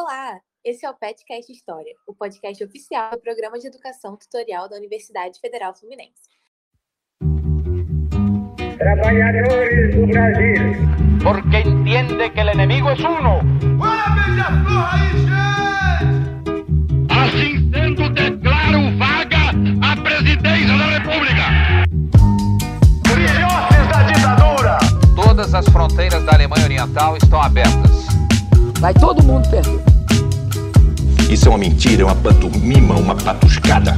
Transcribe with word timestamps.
Olá, 0.00 0.38
esse 0.64 0.86
é 0.86 0.90
o 0.90 0.94
Petcast 0.94 1.50
História, 1.50 1.92
o 2.06 2.14
podcast 2.14 2.62
oficial 2.62 3.10
do 3.10 3.20
Programa 3.20 3.58
de 3.58 3.66
Educação 3.66 4.16
Tutorial 4.16 4.68
da 4.68 4.76
Universidade 4.76 5.40
Federal 5.40 5.74
Fluminense. 5.74 6.22
Trabalhadores 8.78 9.96
do 9.96 10.06
Brasil. 10.06 11.18
porque 11.20 11.68
entiende 11.68 12.30
que 12.30 12.40
el 12.40 12.50
enemigo 12.50 12.90
es 12.90 13.00
uno. 13.00 13.40
Assim 17.10 17.68
sendo, 17.72 18.08
declaro 18.10 18.96
vaga 18.98 19.50
a 19.82 19.96
presidência 20.00 20.78
da 20.78 20.86
República. 20.96 21.44
Filhotes 23.04 23.88
da 23.90 24.02
ditadura! 24.04 24.78
Todas 25.16 25.52
as 25.54 25.68
fronteiras 25.68 26.24
da 26.24 26.34
Alemanha 26.34 26.66
Oriental 26.66 27.16
estão 27.16 27.42
abertas. 27.42 28.06
Vai 28.78 28.94
todo 28.94 29.20
mundo 29.24 29.50
perder. 29.50 29.87
Isso 31.30 31.46
é 31.46 31.50
uma 31.50 31.58
mentira, 31.58 32.00
é 32.00 32.04
uma 32.06 32.14
pantomima, 32.14 32.94
uma 32.96 33.14
patuscada. 33.14 33.90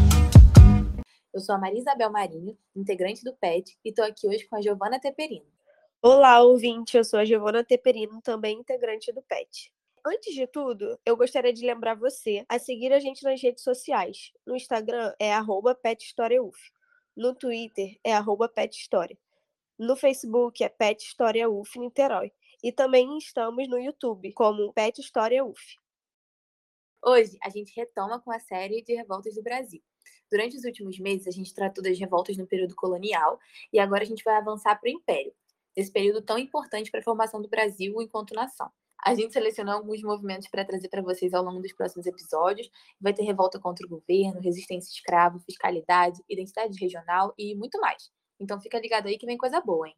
Eu 1.33 1.39
sou 1.39 1.55
a 1.55 1.59
Maria 1.59 1.79
Isabel 1.79 2.11
Marinho, 2.11 2.59
integrante 2.75 3.23
do 3.23 3.33
PET, 3.35 3.79
e 3.85 3.91
estou 3.91 4.05
aqui 4.05 4.27
hoje 4.27 4.45
com 4.49 4.57
a 4.57 4.61
Giovana 4.61 4.99
Teperino. 4.99 5.47
Olá, 6.03 6.43
ouvinte, 6.43 6.97
eu 6.97 7.05
sou 7.05 7.21
a 7.21 7.25
Giovana 7.25 7.63
Teperino, 7.63 8.21
também 8.21 8.59
integrante 8.59 9.13
do 9.13 9.23
PET. 9.23 9.73
Antes 10.05 10.35
de 10.35 10.45
tudo, 10.49 10.99
eu 11.07 11.17
gostaria 11.17 11.53
de 11.53 11.65
lembrar 11.65 11.95
você 11.95 12.45
a 12.49 12.59
seguir 12.59 12.93
a 12.93 12.99
gente 12.99 13.23
nas 13.23 13.41
redes 13.41 13.63
sociais. 13.63 14.33
No 14.45 14.57
Instagram 14.57 15.15
é 15.17 15.33
arroba 15.33 15.73
PetHistóriaUF. 15.73 16.59
No 17.17 17.33
Twitter 17.33 17.97
é 18.03 18.13
arroba 18.13 18.49
PetHistória. 18.49 19.17
No 19.79 19.95
Facebook 19.95 20.65
é 20.65 20.69
Pet 20.69 21.01
História 21.03 21.49
UF 21.49 21.79
Niterói. 21.79 22.33
E 22.63 22.73
também 22.73 23.17
estamos 23.19 23.69
no 23.69 23.79
YouTube 23.79 24.33
como 24.33 24.73
Pet 24.73 25.01
História 25.01 25.45
UF. 25.45 25.79
Hoje, 27.03 27.39
a 27.43 27.49
gente 27.49 27.75
retoma 27.75 28.21
com 28.21 28.31
a 28.31 28.39
série 28.39 28.83
de 28.83 28.95
revoltas 28.95 29.35
do 29.35 29.43
Brasil. 29.43 29.83
Durante 30.31 30.57
os 30.57 30.65
últimos 30.65 30.99
meses, 30.99 31.27
a 31.27 31.31
gente 31.31 31.55
tratou 31.55 31.83
das 31.83 31.99
revoltas 31.99 32.37
no 32.37 32.47
período 32.47 32.75
colonial 32.77 33.39
e 33.73 33.79
agora 33.79 34.03
a 34.03 34.07
gente 34.07 34.23
vai 34.23 34.37
avançar 34.37 34.79
para 34.79 34.89
o 34.89 34.93
Império, 34.93 35.33
esse 35.75 35.91
período 35.91 36.21
tão 36.21 36.39
importante 36.39 36.91
para 36.91 37.01
a 37.01 37.03
formação 37.03 37.41
do 37.41 37.49
Brasil 37.49 38.01
enquanto 38.03 38.35
nação. 38.35 38.71
A 39.03 39.15
gente 39.15 39.33
selecionou 39.33 39.75
alguns 39.75 40.03
movimentos 40.03 40.49
para 40.49 40.63
trazer 40.63 40.89
para 40.89 41.01
vocês 41.01 41.33
ao 41.33 41.43
longo 41.43 41.63
dos 41.63 41.73
próximos 41.73 42.05
episódios. 42.05 42.71
Vai 43.01 43.15
ter 43.15 43.23
revolta 43.23 43.59
contra 43.59 43.87
o 43.87 43.89
governo, 43.89 44.41
resistência 44.41 44.93
escravo, 44.93 45.41
fiscalidade, 45.41 46.23
identidade 46.29 46.79
regional 46.79 47.33
e 47.39 47.55
muito 47.55 47.81
mais. 47.81 48.11
Então 48.39 48.61
fica 48.61 48.79
ligado 48.79 49.07
aí 49.07 49.17
que 49.17 49.25
vem 49.25 49.39
coisa 49.39 49.59
boa, 49.61 49.89
hein? 49.89 49.97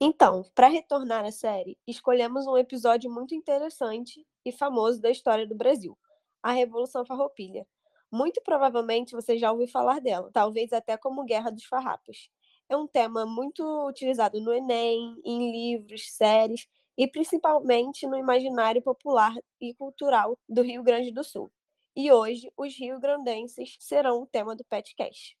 Então, 0.00 0.44
para 0.54 0.68
retornar 0.68 1.24
à 1.24 1.30
série, 1.32 1.76
escolhemos 1.86 2.46
um 2.46 2.56
episódio 2.56 3.10
muito 3.10 3.34
interessante 3.34 4.24
e 4.44 4.52
famoso 4.52 5.00
da 5.00 5.10
história 5.10 5.46
do 5.46 5.56
Brasil, 5.56 5.98
a 6.42 6.52
Revolução 6.52 7.04
Farroupilha. 7.04 7.66
Muito 8.10 8.40
provavelmente 8.42 9.14
você 9.14 9.36
já 9.36 9.50
ouviu 9.52 9.68
falar 9.68 10.00
dela, 10.00 10.30
talvez 10.32 10.72
até 10.72 10.96
como 10.96 11.24
Guerra 11.24 11.50
dos 11.50 11.64
Farrapos. 11.64 12.30
É 12.68 12.76
um 12.76 12.86
tema 12.86 13.26
muito 13.26 13.62
utilizado 13.88 14.40
no 14.40 14.52
Enem, 14.52 15.16
em 15.24 15.50
livros, 15.50 16.10
séries 16.12 16.66
e 16.96 17.06
principalmente 17.08 18.06
no 18.06 18.16
imaginário 18.16 18.82
popular 18.82 19.34
e 19.60 19.74
cultural 19.74 20.36
do 20.48 20.62
Rio 20.62 20.82
Grande 20.82 21.12
do 21.12 21.24
Sul. 21.24 21.50
E 21.96 22.12
hoje, 22.12 22.50
os 22.56 22.76
rio-grandenses 22.78 23.76
serão 23.80 24.22
o 24.22 24.26
tema 24.26 24.54
do 24.54 24.64
podcast. 24.64 25.37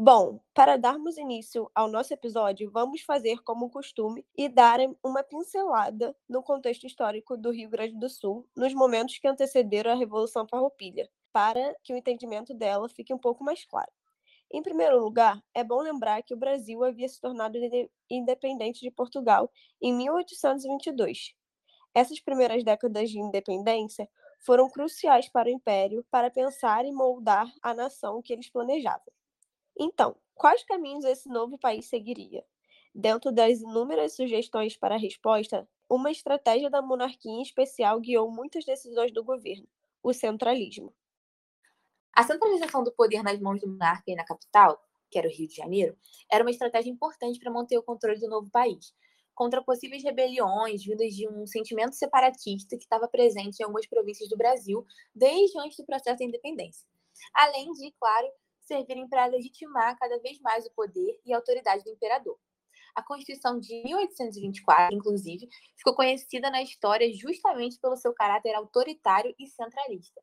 Bom, 0.00 0.38
para 0.54 0.76
darmos 0.76 1.18
início 1.18 1.68
ao 1.74 1.88
nosso 1.88 2.14
episódio, 2.14 2.70
vamos 2.70 3.00
fazer 3.02 3.42
como 3.42 3.68
costume 3.68 4.24
e 4.36 4.48
dar 4.48 4.78
uma 5.04 5.24
pincelada 5.24 6.16
no 6.28 6.40
contexto 6.40 6.86
histórico 6.86 7.36
do 7.36 7.50
Rio 7.50 7.68
Grande 7.68 7.98
do 7.98 8.08
Sul 8.08 8.48
nos 8.56 8.72
momentos 8.72 9.18
que 9.18 9.26
antecederam 9.26 9.90
a 9.90 9.96
Revolução 9.96 10.46
Farroupilha, 10.48 11.10
para 11.32 11.74
que 11.82 11.92
o 11.92 11.96
entendimento 11.96 12.54
dela 12.54 12.88
fique 12.88 13.12
um 13.12 13.18
pouco 13.18 13.42
mais 13.42 13.64
claro. 13.64 13.90
Em 14.52 14.62
primeiro 14.62 15.00
lugar, 15.00 15.42
é 15.54 15.64
bom 15.64 15.80
lembrar 15.82 16.22
que 16.22 16.34
o 16.34 16.38
Brasil 16.38 16.84
havia 16.84 17.08
se 17.08 17.20
tornado 17.20 17.58
independente 18.08 18.80
de 18.80 18.90
Portugal 18.92 19.50
em 19.82 19.92
1822. 19.92 21.34
Essas 21.94 22.20
primeiras 22.20 22.64
décadas 22.64 23.10
de 23.10 23.18
independência 23.18 24.08
foram 24.40 24.70
cruciais 24.70 25.28
para 25.28 25.48
o 25.48 25.52
Império 25.52 26.06
para 26.10 26.30
pensar 26.30 26.84
e 26.84 26.92
moldar 26.92 27.52
a 27.62 27.74
nação 27.74 28.22
que 28.22 28.32
eles 28.32 28.48
planejavam. 28.50 29.17
Então, 29.78 30.16
quais 30.34 30.62
caminhos 30.62 31.04
esse 31.06 31.26
novo 31.28 31.56
país 31.58 31.86
seguiria? 31.86 32.44
Dentro 32.94 33.32
das 33.32 33.60
inúmeras 33.60 34.14
sugestões 34.14 34.76
para 34.76 34.94
a 34.96 34.98
resposta, 34.98 35.66
uma 35.88 36.10
estratégia 36.10 36.68
da 36.68 36.82
monarquia 36.82 37.32
em 37.32 37.40
especial 37.42 37.98
guiou 38.00 38.30
muitas 38.30 38.64
decisões 38.66 39.10
do 39.12 39.24
governo: 39.24 39.66
o 40.02 40.12
centralismo. 40.12 40.94
A 42.14 42.22
centralização 42.22 42.82
do 42.84 42.92
poder 42.92 43.22
nas 43.22 43.40
mãos 43.40 43.60
do 43.60 43.68
monarca 43.68 44.04
e 44.10 44.14
na 44.14 44.24
capital, 44.24 44.82
que 45.10 45.18
era 45.18 45.26
o 45.28 45.30
Rio 45.30 45.48
de 45.48 45.54
Janeiro, 45.54 45.96
era 46.30 46.44
uma 46.44 46.50
estratégia 46.50 46.90
importante 46.90 47.38
para 47.38 47.50
manter 47.50 47.78
o 47.78 47.82
controle 47.82 48.20
do 48.20 48.28
novo 48.28 48.50
país, 48.50 48.92
contra 49.34 49.62
possíveis 49.62 50.02
rebeliões 50.02 50.84
vindas 50.84 51.14
de 51.14 51.26
um 51.28 51.46
sentimento 51.46 51.94
separatista 51.94 52.76
que 52.76 52.82
estava 52.82 53.08
presente 53.08 53.60
em 53.60 53.62
algumas 53.62 53.86
províncias 53.86 54.28
do 54.28 54.36
Brasil 54.36 54.84
desde 55.14 55.58
antes 55.60 55.76
do 55.78 55.86
processo 55.86 56.18
da 56.18 56.24
independência. 56.24 56.86
Além 57.32 57.72
de, 57.72 57.90
claro, 57.92 58.28
servirem 58.68 59.08
para 59.08 59.26
legitimar 59.26 59.98
cada 59.98 60.18
vez 60.20 60.38
mais 60.40 60.64
o 60.66 60.70
poder 60.72 61.18
e 61.24 61.32
a 61.32 61.36
autoridade 61.36 61.82
do 61.82 61.90
imperador. 61.90 62.38
A 62.94 63.02
Constituição 63.02 63.58
de 63.58 63.82
1824, 63.84 64.94
inclusive, 64.94 65.48
ficou 65.76 65.94
conhecida 65.94 66.50
na 66.50 66.62
história 66.62 67.12
justamente 67.12 67.78
pelo 67.80 67.96
seu 67.96 68.12
caráter 68.12 68.54
autoritário 68.54 69.34
e 69.38 69.46
centralista. 69.46 70.20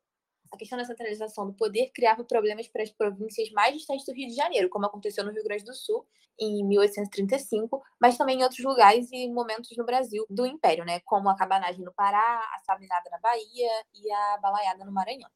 A 0.52 0.56
questão 0.56 0.78
da 0.78 0.84
centralização 0.84 1.46
do 1.46 1.54
poder 1.54 1.90
criava 1.92 2.22
problemas 2.24 2.68
para 2.68 2.82
as 2.82 2.90
províncias 2.90 3.50
mais 3.50 3.74
distantes 3.74 4.06
do 4.06 4.12
Rio 4.12 4.28
de 4.28 4.34
Janeiro, 4.34 4.68
como 4.68 4.86
aconteceu 4.86 5.24
no 5.24 5.32
Rio 5.32 5.42
Grande 5.42 5.64
do 5.64 5.74
Sul 5.74 6.06
em 6.38 6.64
1835, 6.64 7.82
mas 8.00 8.16
também 8.16 8.38
em 8.38 8.42
outros 8.42 8.62
lugares 8.62 9.10
e 9.10 9.28
momentos 9.28 9.70
no 9.76 9.84
Brasil 9.84 10.24
do 10.28 10.46
Império, 10.46 10.84
né, 10.84 11.00
como 11.00 11.28
a 11.28 11.36
cabanagem 11.36 11.84
no 11.84 11.92
Pará, 11.92 12.40
a 12.54 12.58
sabinada 12.60 13.08
na 13.10 13.18
Bahia 13.18 13.70
e 13.94 14.12
a 14.12 14.38
balaiada 14.38 14.84
no 14.84 14.92
Maranhão. 14.92 15.30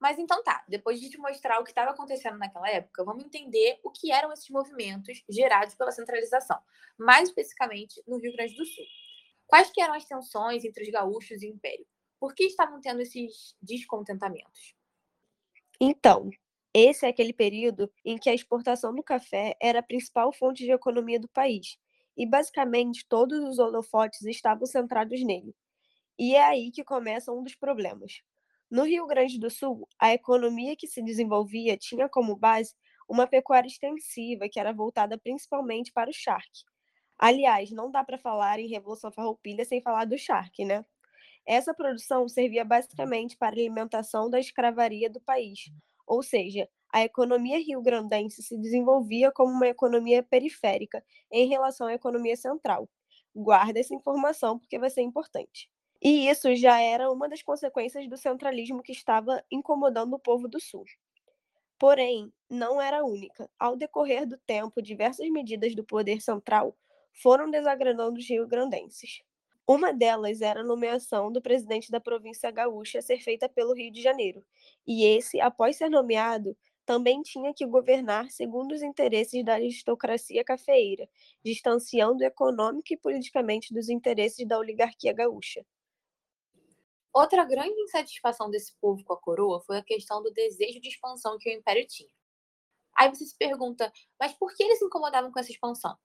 Mas 0.00 0.18
então 0.18 0.42
tá, 0.42 0.64
depois 0.68 1.00
de 1.00 1.10
te 1.10 1.18
mostrar 1.18 1.58
o 1.58 1.64
que 1.64 1.70
estava 1.70 1.90
acontecendo 1.90 2.38
naquela 2.38 2.70
época, 2.70 3.04
vamos 3.04 3.24
entender 3.24 3.80
o 3.82 3.90
que 3.90 4.12
eram 4.12 4.32
esses 4.32 4.48
movimentos 4.48 5.22
gerados 5.28 5.74
pela 5.74 5.90
centralização, 5.90 6.60
mais 6.96 7.28
especificamente 7.28 8.02
no 8.06 8.18
Rio 8.18 8.32
Grande 8.32 8.54
do 8.54 8.64
Sul. 8.64 8.84
Quais 9.46 9.70
que 9.70 9.80
eram 9.80 9.94
as 9.94 10.04
tensões 10.04 10.64
entre 10.64 10.84
os 10.84 10.90
gaúchos 10.90 11.42
e 11.42 11.48
o 11.48 11.54
Império? 11.54 11.86
Por 12.20 12.34
que 12.34 12.44
estavam 12.44 12.80
tendo 12.80 13.00
esses 13.00 13.56
descontentamentos? 13.60 14.74
Então, 15.80 16.30
esse 16.74 17.06
é 17.06 17.08
aquele 17.08 17.32
período 17.32 17.90
em 18.04 18.18
que 18.18 18.28
a 18.28 18.34
exportação 18.34 18.94
do 18.94 19.02
café 19.02 19.56
era 19.60 19.80
a 19.80 19.82
principal 19.82 20.32
fonte 20.32 20.64
de 20.64 20.70
economia 20.70 21.18
do 21.18 21.28
país, 21.28 21.78
e 22.16 22.26
basicamente 22.26 23.06
todos 23.08 23.42
os 23.44 23.58
holofotes 23.58 24.22
estavam 24.22 24.66
centrados 24.66 25.24
nele. 25.24 25.54
E 26.18 26.34
é 26.34 26.42
aí 26.42 26.70
que 26.70 26.84
começa 26.84 27.32
um 27.32 27.42
dos 27.42 27.54
problemas. 27.54 28.20
No 28.70 28.84
Rio 28.84 29.06
Grande 29.06 29.38
do 29.38 29.50
Sul, 29.50 29.88
a 29.98 30.12
economia 30.12 30.76
que 30.76 30.86
se 30.86 31.02
desenvolvia 31.02 31.76
tinha 31.76 32.08
como 32.08 32.36
base 32.36 32.74
uma 33.08 33.26
pecuária 33.26 33.66
extensiva 33.68 34.48
que 34.50 34.60
era 34.60 34.72
voltada 34.72 35.18
principalmente 35.18 35.92
para 35.92 36.10
o 36.10 36.12
charque. 36.12 36.62
Aliás, 37.18 37.70
não 37.70 37.90
dá 37.90 38.04
para 38.04 38.18
falar 38.18 38.58
em 38.60 38.68
Revolução 38.68 39.12
Farroupilha 39.12 39.64
sem 39.64 39.82
falar 39.82 40.04
do 40.06 40.18
charque, 40.18 40.64
né? 40.64 40.84
Essa 41.46 41.74
produção 41.74 42.28
servia 42.28 42.64
basicamente 42.64 43.36
para 43.36 43.48
a 43.48 43.52
alimentação 43.52 44.30
da 44.30 44.40
escravaria 44.40 45.10
do 45.10 45.20
país, 45.20 45.60
ou 46.06 46.22
seja, 46.22 46.68
a 46.92 47.02
economia 47.04 47.58
rio-grandense 47.58 48.42
se 48.42 48.58
desenvolvia 48.60 49.32
como 49.32 49.52
uma 49.52 49.68
economia 49.68 50.22
periférica 50.22 51.04
em 51.32 51.48
relação 51.48 51.86
à 51.88 51.94
economia 51.94 52.36
central. 52.36 52.88
Guarda 53.34 53.80
essa 53.80 53.94
informação 53.94 54.58
porque 54.58 54.78
vai 54.78 54.90
ser 54.90 55.02
importante. 55.02 55.70
E 56.02 56.28
isso 56.28 56.54
já 56.56 56.80
era 56.80 57.10
uma 57.10 57.28
das 57.28 57.42
consequências 57.42 58.08
do 58.08 58.16
centralismo 58.16 58.82
que 58.82 58.92
estava 58.92 59.42
incomodando 59.50 60.14
o 60.14 60.18
povo 60.18 60.48
do 60.48 60.60
Sul. 60.60 60.84
Porém, 61.78 62.32
não 62.50 62.80
era 62.80 63.04
única. 63.04 63.50
Ao 63.58 63.76
decorrer 63.76 64.26
do 64.26 64.38
tempo, 64.38 64.82
diversas 64.82 65.28
medidas 65.30 65.74
do 65.74 65.84
poder 65.84 66.20
central 66.20 66.76
foram 67.12 67.50
desagradando 67.50 68.18
os 68.18 68.28
rio-grandenses. 68.28 69.22
Uma 69.66 69.92
delas 69.92 70.40
era 70.40 70.60
a 70.60 70.64
nomeação 70.64 71.30
do 71.32 71.42
presidente 71.42 71.90
da 71.90 72.00
província 72.00 72.50
gaúcha 72.50 72.98
a 73.00 73.02
ser 73.02 73.20
feita 73.20 73.48
pelo 73.48 73.74
Rio 73.74 73.92
de 73.92 74.00
Janeiro, 74.02 74.44
e 74.86 75.04
esse, 75.04 75.40
após 75.40 75.76
ser 75.76 75.90
nomeado, 75.90 76.56
também 76.86 77.22
tinha 77.22 77.52
que 77.54 77.66
governar 77.66 78.30
segundo 78.30 78.72
os 78.72 78.82
interesses 78.82 79.44
da 79.44 79.54
aristocracia 79.54 80.42
cafeeira, 80.44 81.08
distanciando 81.44 82.24
econômica 82.24 82.94
e 82.94 82.96
politicamente 82.96 83.74
dos 83.74 83.88
interesses 83.90 84.46
da 84.48 84.58
oligarquia 84.58 85.12
gaúcha. 85.12 85.64
Outra 87.18 87.44
grande 87.44 87.80
insatisfação 87.80 88.48
desse 88.48 88.72
povo 88.80 89.02
com 89.02 89.12
a 89.12 89.20
coroa 89.20 89.60
foi 89.62 89.76
a 89.76 89.82
questão 89.82 90.22
do 90.22 90.30
desejo 90.30 90.80
de 90.80 90.88
expansão 90.88 91.36
que 91.36 91.50
o 91.50 91.52
império 91.52 91.84
tinha. 91.84 92.08
Aí 92.96 93.08
você 93.08 93.26
se 93.26 93.36
pergunta, 93.36 93.92
mas 94.20 94.32
por 94.34 94.54
que 94.54 94.62
eles 94.62 94.78
se 94.78 94.84
incomodavam 94.84 95.32
com 95.32 95.40
essa 95.40 95.50
expansão? 95.50 95.98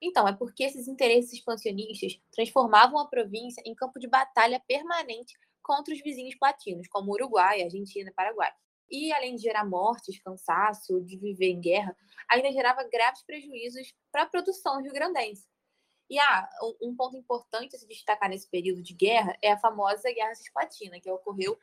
Então, 0.00 0.28
é 0.28 0.32
porque 0.32 0.62
esses 0.62 0.86
interesses 0.86 1.32
expansionistas 1.32 2.16
transformavam 2.30 3.00
a 3.00 3.08
província 3.08 3.60
em 3.66 3.74
campo 3.74 3.98
de 3.98 4.06
batalha 4.06 4.62
permanente 4.68 5.36
contra 5.60 5.92
os 5.92 6.00
vizinhos 6.00 6.36
platinos, 6.36 6.86
como 6.86 7.10
Uruguai, 7.10 7.64
Argentina 7.64 8.10
e 8.10 8.14
Paraguai. 8.14 8.52
E, 8.88 9.12
além 9.12 9.34
de 9.34 9.42
gerar 9.42 9.64
mortes, 9.64 10.22
cansaço, 10.22 11.00
de 11.00 11.16
viver 11.16 11.50
em 11.50 11.60
guerra, 11.60 11.96
ainda 12.30 12.52
gerava 12.52 12.84
graves 12.84 13.24
prejuízos 13.24 13.92
para 14.12 14.22
a 14.22 14.26
produção 14.26 14.80
rio-grandense. 14.80 15.44
E 16.12 16.18
ah, 16.18 16.48
um 16.82 16.94
ponto 16.94 17.16
importante 17.16 17.74
a 17.74 17.78
se 17.78 17.86
destacar 17.88 18.28
nesse 18.28 18.46
período 18.48 18.82
de 18.82 18.92
guerra 18.92 19.34
é 19.40 19.50
a 19.50 19.58
famosa 19.58 20.12
Guerra 20.12 20.34
Cisplatina, 20.34 21.00
que 21.00 21.10
ocorreu 21.10 21.58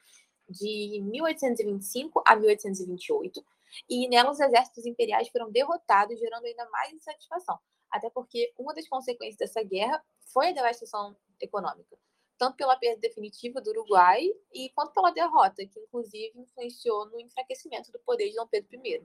de 0.50 1.00
1825 1.04 2.24
a 2.26 2.36
1828, 2.36 3.46
e 3.88 4.08
nela 4.10 4.32
os 4.32 4.40
exércitos 4.40 4.88
imperiais 4.88 5.30
foram 5.30 5.52
derrotados, 5.52 6.20
gerando 6.20 6.46
ainda 6.46 6.68
mais 6.72 6.92
insatisfação 6.92 7.60
até 7.90 8.10
porque 8.10 8.54
uma 8.58 8.74
das 8.74 8.88
consequências 8.88 9.38
dessa 9.38 9.64
guerra 9.64 10.04
foi 10.32 10.50
a 10.50 10.54
devastação 10.54 11.16
econômica, 11.42 11.98
tanto 12.38 12.56
pela 12.56 12.78
perda 12.78 13.02
definitiva 13.02 13.62
do 13.62 13.72
Uruguai 13.72 14.30
e 14.54 14.70
quanto 14.72 14.94
pela 14.94 15.12
derrota, 15.12 15.66
que 15.66 15.80
inclusive 15.80 16.40
influenciou 16.40 17.10
no 17.10 17.20
enfraquecimento 17.20 17.92
do 17.92 18.00
poder 18.00 18.30
de 18.30 18.36
Dom 18.36 18.48
Pedro 18.48 18.86
I. 18.86 19.04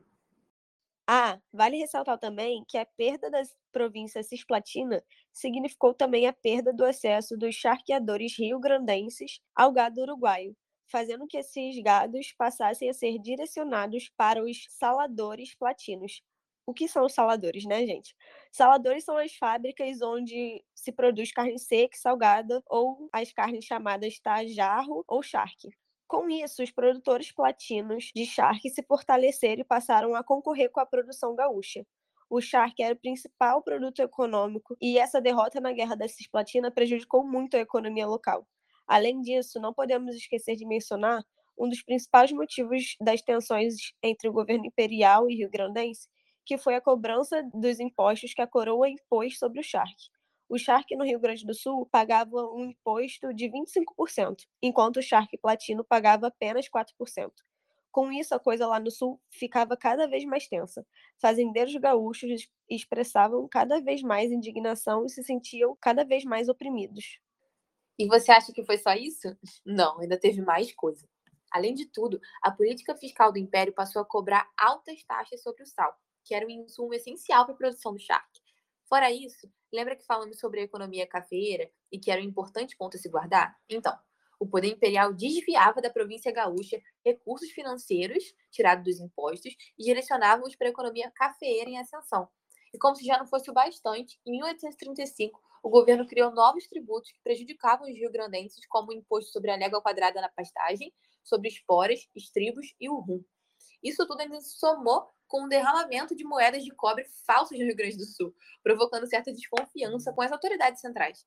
Ah, 1.06 1.38
vale 1.52 1.76
ressaltar 1.78 2.18
também 2.18 2.64
que 2.66 2.78
a 2.78 2.86
perda 2.86 3.30
da 3.30 3.42
província 3.72 4.22
cisplatina 4.22 5.04
significou 5.32 5.92
também 5.92 6.26
a 6.26 6.32
perda 6.32 6.72
do 6.72 6.84
acesso 6.84 7.36
dos 7.36 7.54
charqueadores 7.54 8.36
rio-grandenses 8.38 9.38
ao 9.54 9.70
gado 9.72 10.00
uruguaio, 10.00 10.56
fazendo 10.90 11.26
que 11.26 11.36
esses 11.38 11.78
gados 11.82 12.32
passassem 12.38 12.88
a 12.88 12.94
ser 12.94 13.18
direcionados 13.18 14.10
para 14.16 14.42
os 14.42 14.64
saladores 14.70 15.54
platinos, 15.54 16.22
o 16.66 16.72
que 16.72 16.88
são 16.88 17.04
os 17.04 17.12
saladores, 17.12 17.64
né, 17.66 17.86
gente? 17.86 18.14
Saladores 18.50 19.04
são 19.04 19.18
as 19.18 19.34
fábricas 19.34 20.00
onde 20.00 20.64
se 20.74 20.90
produz 20.90 21.30
carne 21.32 21.58
seca, 21.58 21.98
salgada 21.98 22.62
ou 22.66 23.10
as 23.12 23.30
carnes 23.32 23.66
chamadas 23.66 24.18
tajarro 24.20 25.04
ou 25.06 25.22
charque. 25.22 25.68
Com 26.14 26.31
isso, 26.31 26.62
os 26.62 26.70
produtores 26.70 27.32
platinos 27.32 28.12
de 28.14 28.25
charque 28.25 28.70
se 28.70 28.84
fortaleceram 28.84 29.62
e 29.62 29.64
passaram 29.64 30.14
a 30.14 30.22
concorrer 30.22 30.70
com 30.70 30.78
a 30.78 30.87
produção 30.87 31.34
gaúcha. 31.34 31.84
O 32.31 32.40
charque 32.40 32.84
era 32.84 32.94
o 32.94 32.96
principal 32.96 33.61
produto 33.64 33.99
econômico 33.99 34.76
e 34.81 34.96
essa 34.96 35.20
derrota 35.20 35.61
na 35.61 35.72
Guerra 35.72 35.96
da 35.96 36.06
Cisplatina 36.06 36.70
prejudicou 36.70 37.26
muito 37.26 37.56
a 37.56 37.61
economia 37.61 38.06
local. 38.06 38.46
Além 38.87 39.22
disso, 39.22 39.58
não 39.58 39.75
podemos 39.75 40.14
esquecer 40.14 40.55
de 40.55 40.64
mencionar 40.64 41.20
um 41.58 41.69
dos 41.69 41.82
principais 41.82 42.31
motivos 42.31 42.94
das 43.00 43.20
tensões 43.20 43.75
entre 44.00 44.28
o 44.28 44.32
governo 44.32 44.66
imperial 44.66 45.28
e 45.28 45.34
rio-grandense, 45.34 46.08
que 46.46 46.56
foi 46.56 46.76
a 46.76 46.81
cobrança 46.81 47.43
dos 47.52 47.81
impostos 47.81 48.32
que 48.32 48.40
a 48.40 48.46
coroa 48.46 48.88
impôs 48.88 49.37
sobre 49.37 49.58
o 49.58 49.64
charque. 49.64 50.13
O 50.49 50.58
charque 50.58 50.96
no 50.96 51.05
Rio 51.05 51.19
Grande 51.19 51.46
do 51.46 51.55
Sul 51.55 51.87
pagava 51.87 52.37
um 52.52 52.64
imposto 52.64 53.32
de 53.32 53.49
25%, 53.49 54.46
enquanto 54.62 54.99
o 54.99 55.02
charque 55.02 55.38
platino 55.38 55.82
pagava 55.82 56.26
apenas 56.26 56.69
4%. 56.69 57.32
Com 57.94 58.11
isso, 58.11 58.35
a 58.35 58.41
coisa 58.41 58.67
lá 58.67 58.81
no 58.81 58.91
sul 58.91 59.20
ficava 59.31 59.76
cada 59.76 60.08
vez 60.08 60.25
mais 60.25 60.49
tensa. 60.49 60.85
Fazendeiros 61.17 61.76
gaúchos 61.76 62.49
expressavam 62.69 63.46
cada 63.46 63.81
vez 63.81 64.02
mais 64.02 64.32
indignação 64.32 65.06
e 65.06 65.08
se 65.08 65.23
sentiam 65.23 65.76
cada 65.81 66.05
vez 66.05 66.25
mais 66.25 66.49
oprimidos. 66.49 67.20
E 67.97 68.08
você 68.08 68.32
acha 68.32 68.52
que 68.52 68.64
foi 68.64 68.79
só 68.79 68.94
isso? 68.94 69.38
Não, 69.64 70.00
ainda 70.00 70.19
teve 70.19 70.43
mais 70.43 70.75
coisa. 70.75 71.08
Além 71.52 71.73
de 71.73 71.87
tudo, 71.87 72.20
a 72.43 72.50
política 72.50 72.97
fiscal 72.97 73.31
do 73.31 73.38
império 73.38 73.73
passou 73.73 74.02
a 74.02 74.05
cobrar 74.05 74.50
altas 74.58 75.05
taxas 75.05 75.40
sobre 75.40 75.62
o 75.62 75.67
sal, 75.67 75.97
que 76.25 76.35
era 76.35 76.44
um 76.44 76.50
insumo 76.50 76.93
essencial 76.94 77.44
para 77.44 77.55
a 77.55 77.56
produção 77.56 77.93
do 77.93 78.00
charque. 78.00 78.40
Fora 78.94 79.11
isso, 79.11 79.52
lembra 79.73 79.96
que 79.96 80.06
falamos 80.06 80.38
sobre 80.38 80.61
a 80.61 80.62
economia 80.62 81.05
cafeeira 81.05 81.69
e 81.91 81.99
que 81.99 82.12
era 82.12 82.20
um 82.20 82.25
importante 82.25 82.76
ponto 82.76 82.96
a 82.96 83.00
se 83.00 83.08
guardar? 83.08 83.52
Então, 83.69 83.93
o 84.38 84.46
poder 84.46 84.69
imperial 84.69 85.12
desviava 85.12 85.82
da 85.82 85.91
província 85.91 86.31
gaúcha 86.31 86.81
recursos 87.05 87.50
financeiros 87.50 88.23
tirados 88.52 88.85
dos 88.85 89.00
impostos 89.00 89.52
e 89.76 89.82
direcionava-os 89.82 90.55
para 90.55 90.69
a 90.69 90.70
economia 90.70 91.11
cafeeira 91.11 91.69
em 91.69 91.76
ascensão. 91.76 92.29
E 92.73 92.79
como 92.79 92.94
se 92.94 93.05
já 93.05 93.19
não 93.19 93.26
fosse 93.26 93.50
o 93.50 93.52
bastante, 93.52 94.17
em 94.25 94.31
1835, 94.31 95.43
o 95.61 95.69
governo 95.69 96.06
criou 96.06 96.31
novos 96.31 96.69
tributos 96.69 97.11
que 97.11 97.20
prejudicavam 97.20 97.90
os 97.90 97.99
rio-grandenses, 97.99 98.64
como 98.69 98.90
o 98.90 98.94
imposto 98.94 99.32
sobre 99.32 99.50
a 99.50 99.56
légua 99.56 99.82
quadrada 99.82 100.20
na 100.20 100.29
pastagem, 100.29 100.94
sobre 101.25 101.49
esporas, 101.49 102.08
estribos 102.14 102.76
e 102.81 102.88
o 102.88 103.00
rum. 103.00 103.25
Isso 103.82 104.06
tudo 104.06 104.20
ainda 104.20 104.40
se 104.40 104.56
somou 104.56 105.11
com 105.34 105.46
o 105.46 105.48
derramamento 105.48 106.14
de 106.14 106.22
moedas 106.22 106.62
de 106.62 106.70
cobre 106.70 107.04
falsas 107.26 107.58
no 107.58 107.64
Rio 107.64 107.75
Grande 107.75 107.96
do 107.96 108.04
Sul, 108.04 108.32
provocando 108.62 109.08
certa 109.08 109.32
desconfiança 109.32 110.12
com 110.12 110.22
as 110.22 110.31
autoridades 110.31 110.81
centrais. 110.81 111.26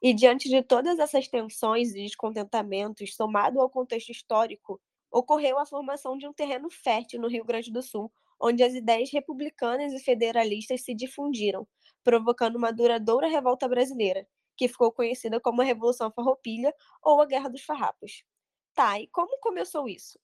E 0.00 0.14
diante 0.14 0.48
de 0.48 0.62
todas 0.62 0.98
essas 0.98 1.28
tensões 1.28 1.90
e 1.90 2.02
descontentamentos, 2.04 3.14
somado 3.14 3.60
ao 3.60 3.68
contexto 3.68 4.08
histórico, 4.08 4.80
ocorreu 5.10 5.58
a 5.58 5.66
formação 5.66 6.16
de 6.16 6.26
um 6.26 6.32
terreno 6.32 6.70
fértil 6.70 7.20
no 7.20 7.28
Rio 7.28 7.44
Grande 7.44 7.70
do 7.70 7.82
Sul, 7.82 8.10
onde 8.40 8.62
as 8.62 8.72
ideias 8.72 9.10
republicanas 9.12 9.92
e 9.92 10.02
federalistas 10.02 10.82
se 10.82 10.94
difundiram, 10.94 11.68
provocando 12.02 12.56
uma 12.56 12.72
duradoura 12.72 13.28
revolta 13.28 13.68
brasileira, 13.68 14.26
que 14.56 14.66
ficou 14.66 14.90
conhecida 14.90 15.38
como 15.38 15.60
a 15.60 15.64
Revolução 15.66 16.10
Farroupilha 16.10 16.72
ou 17.02 17.20
a 17.20 17.26
Guerra 17.26 17.50
dos 17.50 17.64
Farrapos. 17.64 18.24
Tá, 18.72 18.98
e 18.98 19.08
como 19.08 19.38
começou 19.40 19.86
isso? 19.86 20.18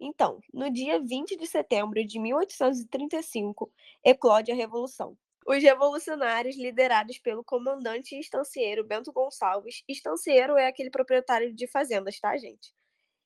Então, 0.00 0.40
no 0.52 0.70
dia 0.70 0.98
20 0.98 1.36
de 1.36 1.46
setembro 1.46 2.02
de 2.04 2.18
1835, 2.18 3.70
eclode 4.02 4.50
a 4.50 4.54
Revolução. 4.54 5.14
Os 5.46 5.62
revolucionários, 5.62 6.56
liderados 6.56 7.18
pelo 7.18 7.44
comandante 7.44 8.18
estancieiro 8.18 8.82
Bento 8.82 9.12
Gonçalves, 9.12 9.82
estancieiro 9.86 10.56
é 10.56 10.66
aquele 10.66 10.90
proprietário 10.90 11.54
de 11.54 11.66
fazendas, 11.66 12.18
tá, 12.18 12.34
gente? 12.38 12.72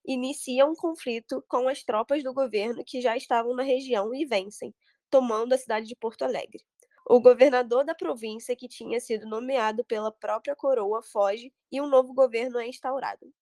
Iniciam 0.05 0.73
um 0.73 0.75
conflito 0.75 1.45
com 1.49 1.69
as 1.69 1.85
tropas 1.85 2.25
do 2.25 2.35
governo 2.35 2.85
que 2.85 3.01
já 3.01 3.17
estavam 3.17 3.55
na 3.55 3.63
região 3.63 4.13
e 4.13 4.25
vencem, 4.25 4.75
tomando 5.09 5.53
a 5.53 5.59
cidade 5.59 5.87
de 5.87 5.95
Porto 5.95 6.23
Alegre. 6.23 6.65
O 7.07 7.21
governador 7.21 7.85
da 7.85 7.95
província, 7.95 8.57
que 8.57 8.67
tinha 8.67 8.99
sido 8.99 9.29
nomeado 9.29 9.85
pela 9.85 10.11
própria 10.11 10.57
coroa, 10.57 11.03
foge 11.03 11.53
e 11.71 11.81
um 11.81 11.87
novo 11.87 12.13
governo 12.15 12.59
é 12.59 12.67
instaurado. 12.67 13.33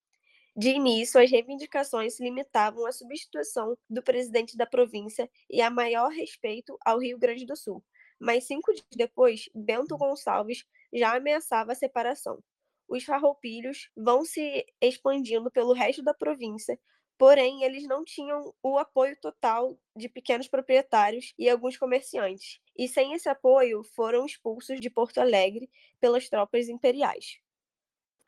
De 0.54 0.68
início, 0.68 1.18
as 1.18 1.30
reivindicações 1.30 2.14
se 2.14 2.22
limitavam 2.22 2.84
à 2.84 2.92
substituição 2.92 3.76
do 3.88 4.02
presidente 4.02 4.56
da 4.56 4.66
província 4.66 5.30
e 5.48 5.62
a 5.62 5.70
maior 5.70 6.10
respeito 6.10 6.76
ao 6.84 6.98
Rio 6.98 7.18
Grande 7.18 7.46
do 7.46 7.56
Sul. 7.56 7.82
Mas 8.20 8.44
cinco 8.44 8.72
dias 8.72 8.86
depois, 8.94 9.48
Bento 9.54 9.96
Gonçalves 9.96 10.64
já 10.92 11.16
ameaçava 11.16 11.72
a 11.72 11.74
separação. 11.74 12.38
Os 12.86 13.02
farroupilhos 13.02 13.88
vão 13.96 14.24
se 14.26 14.66
expandindo 14.78 15.50
pelo 15.50 15.72
resto 15.72 16.02
da 16.02 16.12
província, 16.12 16.78
porém 17.16 17.64
eles 17.64 17.84
não 17.88 18.04
tinham 18.04 18.54
o 18.62 18.76
apoio 18.78 19.16
total 19.20 19.78
de 19.96 20.08
pequenos 20.08 20.48
proprietários 20.48 21.32
e 21.38 21.48
alguns 21.48 21.78
comerciantes. 21.78 22.60
E 22.76 22.86
sem 22.86 23.14
esse 23.14 23.28
apoio, 23.28 23.82
foram 23.94 24.26
expulsos 24.26 24.78
de 24.78 24.90
Porto 24.90 25.18
Alegre 25.18 25.70
pelas 25.98 26.28
tropas 26.28 26.68
imperiais. 26.68 27.38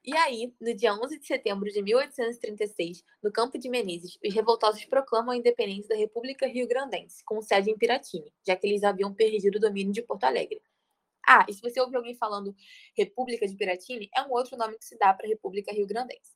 E 0.06 0.14
aí, 0.18 0.54
no 0.61 0.75
dia 0.75 0.92
11 0.92 1.18
de 1.18 1.26
setembro 1.26 1.70
de 1.70 1.80
1836, 1.80 3.02
no 3.23 3.32
campo 3.32 3.58
de 3.58 3.70
Menezes, 3.70 4.18
os 4.23 4.34
revoltosos 4.34 4.84
proclamam 4.84 5.30
a 5.30 5.37
independência 5.37 5.88
da 5.88 5.96
República 5.96 6.46
Rio-Grandense, 6.46 7.25
com 7.25 7.40
sede 7.40 7.70
em 7.70 7.78
Piratini, 7.78 8.30
já 8.46 8.54
que 8.54 8.66
eles 8.66 8.84
haviam 8.84 9.14
perdido 9.14 9.56
o 9.56 9.61
domínio 9.61 9.94
de 9.94 10.02
Porto 10.02 10.25
Alegre. 10.25 10.61
Ah, 11.26 11.46
e 11.49 11.54
se 11.54 11.62
você 11.62 11.80
ouvir 11.80 11.96
alguém 11.96 12.14
falando 12.16 12.54
República 12.94 13.49
de 13.49 13.56
Piratini, 13.56 14.11
é 14.14 14.20
um 14.20 14.30
outro 14.30 14.58
nome 14.58 14.76
que 14.76 14.84
se 14.84 14.99
dá 14.99 15.14
para 15.14 15.25
a 15.25 15.28
República 15.28 15.73
Rio-Grandense. 15.73 16.34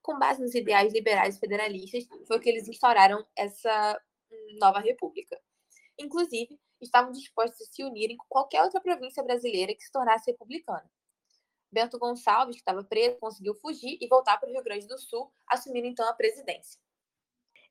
Com 0.00 0.16
base 0.16 0.40
nos 0.40 0.54
ideais 0.54 0.92
liberais 0.92 1.40
federalistas, 1.40 2.06
foi 2.28 2.38
que 2.38 2.48
eles 2.48 2.68
instauraram 2.68 3.26
essa 3.36 4.00
nova 4.60 4.78
república. 4.78 5.36
Inclusive, 5.98 6.56
estavam 6.80 7.10
dispostos 7.10 7.68
a 7.68 7.72
se 7.72 7.82
unirem 7.82 8.16
com 8.16 8.26
qualquer 8.28 8.62
outra 8.62 8.80
província 8.80 9.24
brasileira 9.24 9.74
que 9.74 9.82
se 9.82 9.90
tornasse 9.90 10.30
republicana. 10.30 10.88
Bento 11.72 11.98
Gonçalves, 11.98 12.56
que 12.56 12.60
estava 12.60 12.84
preso, 12.84 13.16
conseguiu 13.18 13.54
fugir 13.54 13.96
e 14.00 14.06
voltar 14.06 14.38
para 14.38 14.48
o 14.48 14.52
Rio 14.52 14.62
Grande 14.62 14.86
do 14.86 14.98
Sul, 14.98 15.32
assumindo 15.46 15.86
então 15.86 16.06
a 16.08 16.12
presidência. 16.12 16.78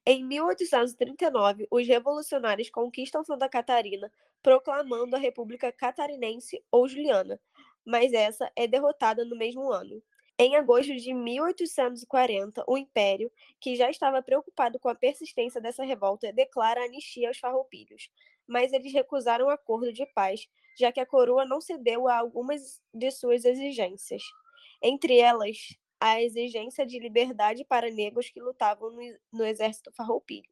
Em 0.05 0.23
1839, 0.25 1.67
os 1.69 1.87
revolucionários 1.87 2.71
conquistam 2.71 3.23
Santa 3.23 3.47
Catarina, 3.47 4.11
proclamando 4.41 5.15
a 5.15 5.19
República 5.19 5.71
Catarinense 5.71 6.63
ou 6.71 6.87
Juliana, 6.87 7.39
mas 7.85 8.11
essa 8.11 8.51
é 8.55 8.67
derrotada 8.67 9.23
no 9.23 9.37
mesmo 9.37 9.71
ano. 9.71 10.01
Em 10.39 10.55
agosto 10.55 10.95
de 10.95 11.13
1840, 11.13 12.63
o 12.67 12.75
Império, 12.75 13.31
que 13.59 13.75
já 13.75 13.91
estava 13.91 14.23
preocupado 14.23 14.79
com 14.79 14.89
a 14.89 14.95
persistência 14.95 15.61
dessa 15.61 15.83
revolta, 15.83 16.33
declara 16.33 16.83
anistia 16.83 17.27
aos 17.27 17.37
farroupilhos, 17.37 18.09
mas 18.47 18.73
eles 18.73 18.93
recusaram 18.93 19.47
o 19.47 19.49
acordo 19.49 19.91
de 19.93 20.05
paz 20.13 20.47
já 20.77 20.91
que 20.91 20.99
a 20.99 21.05
coroa 21.05 21.45
não 21.45 21.61
cedeu 21.61 22.07
a 22.07 22.17
algumas 22.17 22.81
de 22.93 23.11
suas 23.11 23.45
exigências, 23.45 24.23
entre 24.81 25.17
elas 25.17 25.57
a 25.99 26.21
exigência 26.21 26.85
de 26.85 26.97
liberdade 26.99 27.63
para 27.65 27.91
negros 27.91 28.29
que 28.29 28.41
lutavam 28.41 28.89
no, 28.91 29.01
no 29.31 29.45
exército 29.45 29.91
farroupilho. 29.91 30.49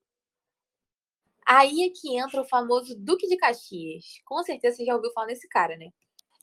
Aí 1.46 1.84
é 1.84 1.90
que 1.90 2.16
entra 2.16 2.42
o 2.42 2.48
famoso 2.48 2.96
Duque 2.96 3.28
de 3.28 3.36
Caxias. 3.36 4.22
Com 4.24 4.44
certeza 4.44 4.78
você 4.78 4.86
já 4.86 4.96
ouviu 4.96 5.12
falar 5.12 5.28
nesse 5.28 5.48
cara, 5.48 5.76
né? 5.76 5.92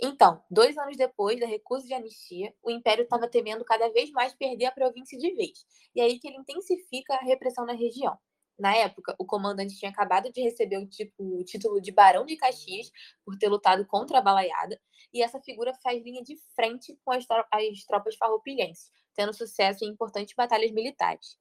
Então, 0.03 0.43
dois 0.51 0.77
anos 0.77 0.97
depois 0.97 1.39
da 1.39 1.47
recusa 1.47 1.87
de 1.87 1.95
anistia, 1.95 2.53
o 2.63 2.71
Império 2.71 3.05
estava 3.05 3.29
temendo 3.29 3.65
cada 3.65 3.89
vez 3.91 4.11
mais 4.11 4.35
perder 4.35 4.67
a 4.67 4.73
província 4.73 5.17
de 5.17 5.33
vez. 5.35 5.65
E 5.95 6.01
aí 6.01 6.19
que 6.19 6.27
ele 6.27 6.39
intensifica 6.39 7.15
a 7.15 7.25
repressão 7.25 7.65
na 7.65 7.73
região. 7.73 8.19
Na 8.59 8.75
época, 8.75 9.15
o 9.19 9.25
comandante 9.27 9.77
tinha 9.77 9.91
acabado 9.91 10.33
de 10.33 10.41
receber 10.41 10.79
o, 10.79 10.87
tipo, 10.87 11.41
o 11.41 11.45
título 11.45 11.81
de 11.81 11.93
Barão 11.93 12.25
de 12.25 12.37
Caxias 12.37 12.91
por 13.25 13.37
ter 13.37 13.49
lutado 13.49 13.87
contra 13.87 14.19
a 14.19 14.23
balaiada, 14.23 14.81
e 15.13 15.23
essa 15.23 15.41
figura 15.41 15.75
faz 15.83 16.03
linha 16.03 16.23
de 16.23 16.37
frente 16.55 16.99
com 17.05 17.13
as, 17.13 17.27
as 17.53 17.85
tropas 17.87 18.17
farroupilhenses, 18.17 18.91
tendo 19.15 19.35
sucesso 19.35 19.85
em 19.85 19.89
importantes 19.89 20.35
batalhas 20.35 20.71
militares. 20.71 21.39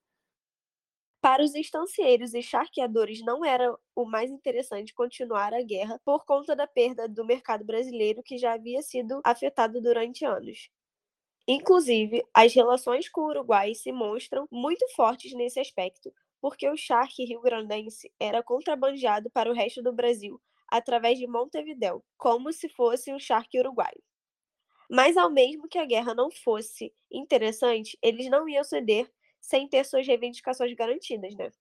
Para 1.21 1.43
os 1.43 1.55
estancieiros 1.55 2.35
e 2.35 2.41
charqueadores 2.43 3.21
não 3.23 3.43
era 3.43 3.75
o 3.95 4.05
mais 4.05 4.29
interessante 4.29 4.93
continuar 4.93 5.53
a 5.53 5.63
guerra 5.63 5.99
por 6.05 6.23
conta 6.23 6.55
da 6.55 6.67
perda 6.67 7.07
do 7.07 7.25
mercado 7.25 7.65
brasileiro 7.65 8.21
que 8.21 8.37
já 8.37 8.53
havia 8.53 8.81
sido 8.83 9.21
afetado 9.23 9.81
durante 9.81 10.23
anos. 10.23 10.69
Inclusive, 11.47 12.23
as 12.33 12.53
relações 12.53 13.09
com 13.09 13.21
o 13.21 13.29
Uruguai 13.29 13.73
se 13.73 13.91
mostram 13.91 14.47
muito 14.51 14.87
fortes 14.95 15.33
nesse 15.33 15.59
aspecto, 15.59 16.13
porque 16.45 16.69
o 16.69 16.77
charque 16.77 17.25
rio-grandense 17.25 18.13
era 18.19 18.43
contrabandeado 18.43 19.31
para 19.31 19.49
o 19.49 19.53
resto 19.55 19.81
do 19.81 19.91
Brasil 19.91 20.39
através 20.67 21.17
de 21.17 21.25
Montevidéu, 21.25 22.05
como 22.19 22.53
se 22.53 22.69
fosse 22.69 23.11
um 23.11 23.17
charque 23.17 23.57
uruguaio. 23.59 23.99
Mas 24.87 25.17
ao 25.17 25.31
mesmo 25.31 25.67
que 25.67 25.79
a 25.79 25.85
guerra 25.87 26.13
não 26.13 26.29
fosse 26.29 26.93
interessante, 27.11 27.97
eles 27.99 28.29
não 28.29 28.47
iam 28.47 28.63
ceder 28.63 29.11
sem 29.41 29.67
ter 29.67 29.85
suas 29.85 30.05
reivindicações 30.05 30.71
garantidas, 30.75 31.35
né? 31.35 31.51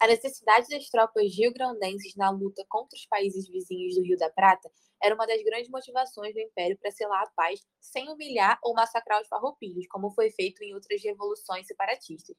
A 0.00 0.06
necessidade 0.06 0.66
das 0.70 0.88
tropas 0.88 1.36
rio-grandenses 1.36 2.16
na 2.16 2.30
luta 2.30 2.64
contra 2.70 2.96
os 2.96 3.04
países 3.04 3.46
vizinhos 3.46 3.96
do 3.96 4.02
Rio 4.02 4.16
da 4.16 4.30
Prata 4.30 4.72
era 5.02 5.14
uma 5.14 5.26
das 5.26 5.42
grandes 5.42 5.68
motivações 5.68 6.32
do 6.32 6.40
Império 6.40 6.78
para 6.78 6.90
selar 6.90 7.24
a 7.24 7.30
paz 7.32 7.60
sem 7.82 8.08
humilhar 8.08 8.58
ou 8.62 8.72
massacrar 8.72 9.20
os 9.20 9.28
farroupilhos, 9.28 9.86
como 9.88 10.10
foi 10.10 10.30
feito 10.30 10.64
em 10.64 10.72
outras 10.72 11.02
revoluções 11.02 11.66
separatistas. 11.66 12.34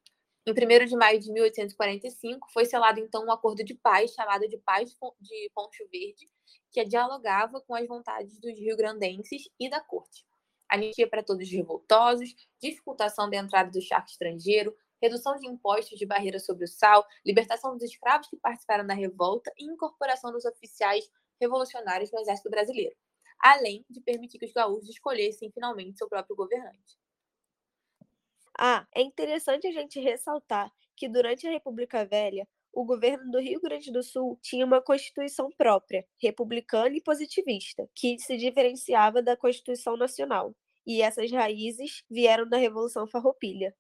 Em 0.47 0.51
1 0.51 0.85
de 0.85 0.95
maio 0.95 1.19
de 1.19 1.31
1845, 1.31 2.51
foi 2.51 2.65
selado 2.65 2.99
então 2.99 3.25
um 3.25 3.31
acordo 3.31 3.63
de 3.63 3.73
paz 3.73 4.11
chamado 4.11 4.47
de 4.47 4.59
Paz 4.59 4.95
de 5.19 5.51
Poncho 5.55 5.87
Verde, 5.91 6.29
que 6.71 6.85
dialogava 6.85 7.59
com 7.61 7.73
as 7.73 7.87
vontades 7.87 8.37
dos 8.39 8.51
rio-grandenses 8.51 9.49
e 9.59 9.67
da 9.67 9.81
corte. 9.81 10.23
Anistia 10.69 11.09
para 11.09 11.23
todos 11.23 11.47
os 11.47 11.51
revoltosos, 11.51 12.35
dificultação 12.61 13.27
da 13.27 13.37
entrada 13.37 13.71
do 13.71 13.81
charque 13.81 14.11
estrangeiro, 14.11 14.77
redução 15.01 15.35
de 15.35 15.47
impostos 15.47 15.97
de 15.97 16.05
barreira 16.05 16.37
sobre 16.39 16.65
o 16.65 16.67
sal, 16.67 17.03
libertação 17.25 17.75
dos 17.75 17.81
escravos 17.81 18.27
que 18.27 18.37
participaram 18.37 18.85
da 18.85 18.93
revolta 18.93 19.51
e 19.57 19.65
incorporação 19.65 20.31
dos 20.31 20.45
oficiais 20.45 21.09
revolucionários 21.41 22.11
no 22.11 22.19
exército 22.19 22.51
brasileiro, 22.51 22.95
além 23.39 23.83
de 23.89 23.99
permitir 23.99 24.37
que 24.37 24.45
os 24.45 24.53
gaúchos 24.53 24.89
escolhessem 24.89 25.49
finalmente 25.51 25.97
seu 25.97 26.07
próprio 26.07 26.35
governante. 26.35 27.03
Ah, 28.57 28.87
é 28.93 29.01
interessante 29.01 29.67
a 29.67 29.71
gente 29.71 29.99
ressaltar 29.99 30.71
que 30.95 31.09
durante 31.09 31.45
a 31.47 31.51
República 31.51 32.05
Velha, 32.05 32.47
o 32.71 32.85
governo 32.85 33.31
do 33.31 33.39
Rio 33.39 33.59
Grande 33.61 33.91
do 33.91 34.03
Sul 34.03 34.37
tinha 34.41 34.65
uma 34.65 34.81
constituição 34.81 35.49
própria, 35.57 36.05
republicana 36.21 36.95
e 36.95 37.01
positivista, 37.01 37.89
que 37.95 38.17
se 38.19 38.37
diferenciava 38.37 39.21
da 39.21 39.35
Constituição 39.37 39.97
Nacional. 39.97 40.53
E 40.85 41.01
essas 41.01 41.31
raízes 41.31 42.03
vieram 42.09 42.47
da 42.47 42.57
Revolução 42.57 43.07
Farroupilha. 43.07 43.75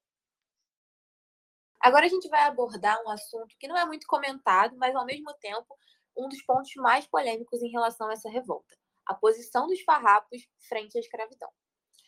Agora 1.79 2.05
a 2.05 2.09
gente 2.09 2.27
vai 2.29 2.43
abordar 2.43 2.99
um 3.05 3.09
assunto 3.09 3.55
que 3.59 3.67
não 3.67 3.77
é 3.77 3.85
muito 3.85 4.07
comentado, 4.07 4.75
mas 4.77 4.95
ao 4.95 5.05
mesmo 5.05 5.33
tempo 5.35 5.77
um 6.17 6.27
dos 6.27 6.41
pontos 6.43 6.73
mais 6.77 7.05
polêmicos 7.05 7.61
em 7.61 7.69
relação 7.69 8.07
a 8.09 8.13
essa 8.13 8.29
revolta: 8.29 8.75
a 9.05 9.13
posição 9.13 9.67
dos 9.67 9.81
farrapos 9.81 10.47
frente 10.67 10.97
à 10.97 11.01
escravidão. 11.01 11.49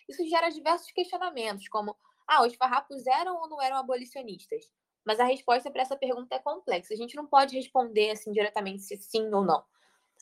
Isso 0.09 0.25
gera 0.27 0.50
diversos 0.50 0.89
questionamentos, 0.91 1.67
como 1.67 1.95
ah, 2.27 2.46
os 2.46 2.55
farrapos 2.55 3.07
eram 3.07 3.36
ou 3.38 3.48
não 3.48 3.62
eram 3.62 3.77
abolicionistas? 3.77 4.65
Mas 5.05 5.19
a 5.19 5.24
resposta 5.24 5.72
para 5.72 5.81
essa 5.81 5.96
pergunta 5.96 6.36
é 6.36 6.39
complexa. 6.39 6.93
A 6.93 6.98
gente 6.98 7.15
não 7.15 7.25
pode 7.25 7.55
responder 7.55 8.12
assim 8.12 8.31
diretamente 8.31 8.84
se 8.84 8.98
sim 8.98 9.34
ou 9.34 9.46
não. 9.46 9.63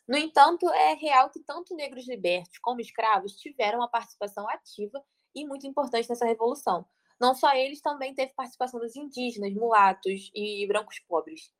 No 0.07 0.17
entanto, 0.17 0.69
é 0.69 0.93
real 0.93 1.31
que 1.31 1.39
tanto 1.39 1.75
negros 1.75 2.07
libertos 2.07 2.59
como 2.59 2.79
escravos 2.79 3.35
tiveram 3.35 3.79
uma 3.79 3.89
participação 3.89 4.47
ativa 4.47 5.03
e 5.33 5.45
muito 5.45 5.65
importante 5.65 6.07
nessa 6.07 6.25
revolução. 6.25 6.85
Não 7.19 7.33
só 7.33 7.53
eles, 7.55 7.81
também 7.81 8.13
teve 8.13 8.33
participação 8.33 8.79
dos 8.79 8.95
indígenas, 8.95 9.53
mulatos 9.53 10.29
e 10.35 10.67
brancos 10.67 10.99
pobres. 11.07 11.51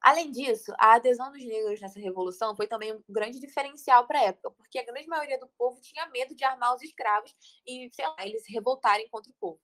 Além 0.00 0.30
disso, 0.30 0.72
a 0.78 0.94
adesão 0.94 1.30
dos 1.30 1.44
negros 1.44 1.80
nessa 1.80 2.00
revolução 2.00 2.56
foi 2.56 2.66
também 2.66 2.92
um 2.94 3.02
grande 3.08 3.38
diferencial 3.38 4.06
para 4.06 4.18
a 4.18 4.24
época, 4.24 4.50
porque 4.52 4.78
a 4.78 4.84
grande 4.84 5.06
maioria 5.06 5.38
do 5.38 5.46
povo 5.58 5.78
tinha 5.80 6.06
medo 6.08 6.34
de 6.34 6.42
armar 6.42 6.74
os 6.74 6.82
escravos 6.82 7.34
e, 7.66 7.90
sei 7.92 8.06
lá, 8.06 8.16
eles 8.20 8.42
se 8.42 8.52
revoltarem 8.52 9.08
contra 9.10 9.30
o 9.30 9.34
povo. 9.34 9.60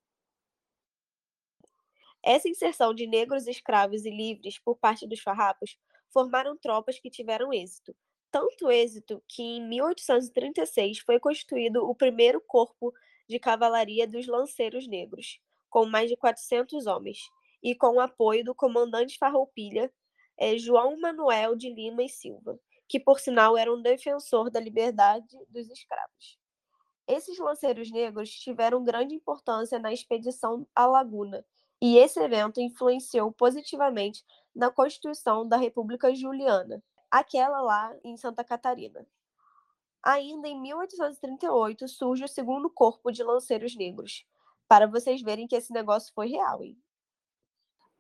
Essa 2.23 2.49
inserção 2.49 2.93
de 2.93 3.07
negros 3.07 3.47
escravos 3.47 4.05
e 4.05 4.11
livres 4.11 4.59
por 4.59 4.77
parte 4.77 5.07
dos 5.07 5.21
farrapos 5.21 5.79
formaram 6.11 6.57
tropas 6.57 6.99
que 6.99 7.09
tiveram 7.09 7.53
êxito. 7.53 7.97
Tanto 8.31 8.71
êxito 8.71 9.23
que 9.29 9.43
em 9.43 9.67
1836 9.67 10.99
foi 10.99 11.19
constituído 11.19 11.89
o 11.89 11.95
primeiro 11.95 12.41
corpo 12.41 12.93
de 13.29 13.39
cavalaria 13.39 14.07
dos 14.07 14.27
lanceiros 14.27 14.87
negros, 14.87 15.41
com 15.71 15.87
mais 15.87 16.11
de 16.11 16.17
400 16.17 16.87
homens, 16.87 17.21
e 17.63 17.75
com 17.75 17.97
o 17.97 18.01
apoio 18.01 18.45
do 18.45 18.55
comandante 18.55 19.19
Farroupilha, 19.19 19.91
é 20.39 20.57
João 20.59 20.99
Manuel 20.99 21.57
de 21.57 21.73
Lima 21.73 22.03
e 22.03 22.09
Silva, 22.09 22.59
que 22.89 23.01
por 23.01 23.21
sinal 23.21 23.57
era 23.57 23.73
um 23.73 23.83
defensor 23.83 24.51
da 24.51 24.61
liberdade 24.61 25.37
dos 25.49 25.69
escravos. 25.71 26.39
Esses 27.09 27.39
lanceiros 27.39 27.91
negros 27.91 28.31
tiveram 28.31 28.85
grande 28.85 29.15
importância 29.15 29.79
na 29.79 29.93
expedição 29.93 30.67
à 30.75 30.87
Laguna, 30.87 31.45
e 31.81 31.99
esse 31.99 32.19
evento 32.19 32.61
influenciou 32.61 33.31
positivamente 33.33 34.25
na 34.55 34.71
constituição 34.71 35.47
da 35.47 35.57
República 35.57 36.15
Juliana, 36.15 36.83
aquela 37.11 37.61
lá 37.61 37.95
em 38.03 38.17
Santa 38.17 38.43
Catarina. 38.43 39.07
Ainda 40.03 40.49
em 40.49 40.61
1838 40.61 41.89
surge 41.89 42.25
o 42.25 42.29
segundo 42.29 42.71
corpo 42.71 43.11
de 43.11 43.23
lanceiros 43.23 43.77
negros, 43.77 44.25
para 44.69 44.87
vocês 44.87 45.23
verem 45.23 45.47
que 45.47 45.57
esse 45.57 45.73
negócio 45.73 46.13
foi 46.15 46.29
real, 46.29 46.63
hein? 46.63 46.77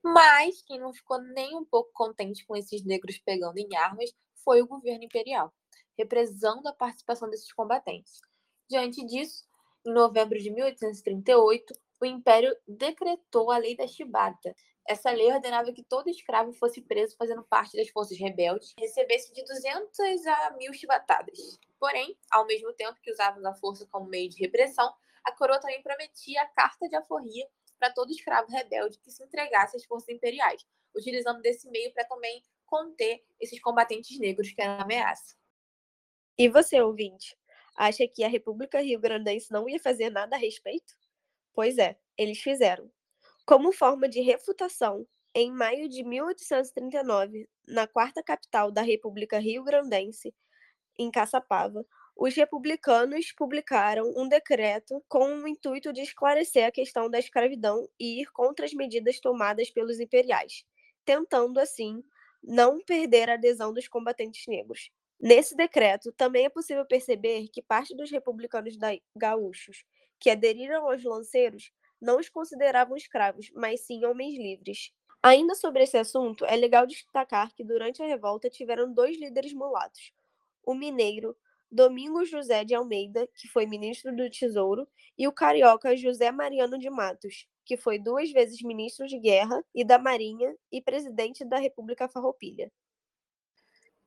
Mas 0.09 0.63
quem 0.63 0.79
não 0.79 0.95
ficou 0.95 1.21
nem 1.21 1.57
um 1.57 1.65
pouco 1.65 1.91
contente 1.93 2.47
com 2.47 2.55
esses 2.57 2.85
negros 2.85 3.19
pegando 3.19 3.59
em 3.59 3.75
armas 3.75 4.15
foi 4.45 4.63
o 4.63 4.67
governo 4.67 5.03
imperial, 5.03 5.53
represando 5.99 6.69
a 6.69 6.73
participação 6.73 7.29
desses 7.29 7.53
combatentes. 7.53 8.21
Diante 8.71 9.05
disso, 9.05 9.45
em 9.85 9.93
novembro 9.93 10.39
de 10.39 10.49
1838, 10.49 11.75
o 12.01 12.05
Império 12.05 12.57
decretou 12.69 13.51
a 13.51 13.59
Lei 13.59 13.77
da 13.77 13.89
Chibata. 13.89 14.55
Essa 14.89 15.11
lei 15.11 15.33
ordenava 15.33 15.73
que 15.73 15.83
todo 15.83 16.09
escravo 16.09 16.53
fosse 16.53 16.81
preso 16.83 17.17
fazendo 17.19 17.43
parte 17.43 17.77
das 17.77 17.89
forças 17.89 18.17
rebeldes 18.17 18.75
recebesse 18.79 19.35
de 19.35 19.43
200 19.43 20.27
a 20.29 20.51
1000 20.57 20.73
chibatadas. 20.73 21.59
Porém, 21.81 22.17
ao 22.31 22.47
mesmo 22.47 22.73
tempo 22.75 23.01
que 23.03 23.11
usavam 23.11 23.45
a 23.45 23.55
força 23.57 23.85
como 23.91 24.07
meio 24.07 24.31
de 24.31 24.39
repressão, 24.39 24.95
a 25.25 25.33
coroa 25.33 25.59
também 25.59 25.83
prometia 25.83 26.43
a 26.43 26.47
carta 26.47 26.89
de 26.89 26.95
aforria 26.95 27.49
para 27.78 27.92
todo 27.92 28.11
escravo 28.11 28.50
rebelde 28.50 28.99
que 28.99 29.11
se 29.11 29.23
entregasse 29.23 29.76
às 29.76 29.85
forças 29.85 30.09
imperiais, 30.09 30.64
utilizando 30.95 31.40
desse 31.40 31.68
meio 31.71 31.92
para 31.92 32.04
também 32.04 32.42
conter 32.64 33.25
esses 33.40 33.61
combatentes 33.61 34.18
negros 34.18 34.50
que 34.52 34.61
eram 34.61 34.80
ameaça. 34.80 35.37
E 36.38 36.49
você, 36.49 36.80
ouvinte, 36.80 37.37
acha 37.76 38.06
que 38.06 38.25
a 38.25 38.28
República 38.28 38.80
Rio 38.80 39.00
Grandense 39.00 39.50
não 39.50 39.68
ia 39.68 39.78
fazer 39.78 40.11
nada 40.11 40.37
a 40.37 40.38
respeito? 40.38 40.95
Pois 41.54 41.78
é, 41.78 41.99
eles 42.18 42.38
fizeram. 42.38 42.90
Como 43.47 43.73
forma 43.73 44.09
de 44.09 44.21
refutação, 44.21 45.06
em 45.35 45.52
maio 45.52 45.88
de 45.88 46.02
1839, 46.02 47.49
na 47.66 47.87
quarta 47.87 48.23
capital 48.23 48.71
da 48.71 48.83
República 48.83 49.38
Rio 49.38 49.62
Grandense, 49.62 50.35
em 50.99 51.11
Caçapava, 51.11 51.87
os 52.17 52.35
republicanos 52.35 53.31
publicaram 53.33 54.11
um 54.17 54.27
decreto 54.27 55.05
com 55.07 55.35
o 55.35 55.47
intuito 55.47 55.93
de 55.93 56.01
esclarecer 56.01 56.67
a 56.67 56.73
questão 56.73 57.11
da 57.11 57.19
escravidão 57.19 57.87
e 58.01 58.23
ir 58.23 58.33
contra 58.33 58.65
as 58.65 58.73
medidas 58.73 59.21
tomadas 59.21 59.71
pelos 59.71 60.01
imperiais, 60.01 60.65
tentando, 61.05 61.61
assim, 61.61 62.03
não 62.43 62.81
perder 62.81 63.29
a 63.29 63.35
adesão 63.35 63.73
dos 63.73 63.87
combatentes 63.87 64.47
negros. 64.47 64.91
Nesse 65.21 65.55
decreto, 65.55 66.11
também 66.13 66.47
é 66.47 66.49
possível 66.49 66.87
perceber 66.87 67.49
que 67.49 67.63
parte 67.63 67.95
dos 67.95 68.11
republicanos 68.11 68.75
gaúchos 69.15 69.85
que 70.19 70.31
aderiram 70.31 70.89
aos 70.89 71.05
lanceiros 71.05 71.71
não 72.01 72.19
os 72.19 72.31
consideravam 72.31 72.97
escravos, 72.97 73.51
mas 73.55 73.83
sim 73.83 74.05
homens 74.07 74.39
livres. 74.39 74.91
Ainda 75.23 75.55
sobre 75.55 75.83
esse 75.83 75.99
assunto, 75.99 76.47
é 76.47 76.57
legal 76.57 76.87
destacar 76.87 77.55
que 77.55 77.65
durante 77.65 78.03
a 78.03 78.07
revolta 78.07 78.49
tiveram 78.49 78.91
dois 78.93 79.19
líderes 79.19 79.53
mulatos, 79.53 80.13
o 80.65 80.75
mineiro 80.75 81.37
Domingos 81.71 82.31
José 82.31 82.65
de 82.65 82.75
Almeida, 82.75 83.29
que 83.35 83.49
foi 83.49 83.67
ministro 83.67 84.15
do 84.15 84.31
Tesouro, 84.31 84.89
e 85.19 85.27
o 85.27 85.33
carioca 85.33 85.97
José 85.97 86.31
Mariano 86.31 86.79
de 86.79 86.89
Matos, 86.89 87.47
que 87.65 87.77
foi 87.77 87.99
duas 87.99 88.31
vezes 88.31 88.63
ministro 88.63 89.07
de 89.07 89.19
Guerra 89.19 89.65
e 89.75 89.85
da 89.85 89.99
Marinha 89.99 90.55
e 90.71 90.81
presidente 90.81 91.45
da 91.45 91.59
República 91.59 92.09
Farroupilha. 92.09 92.71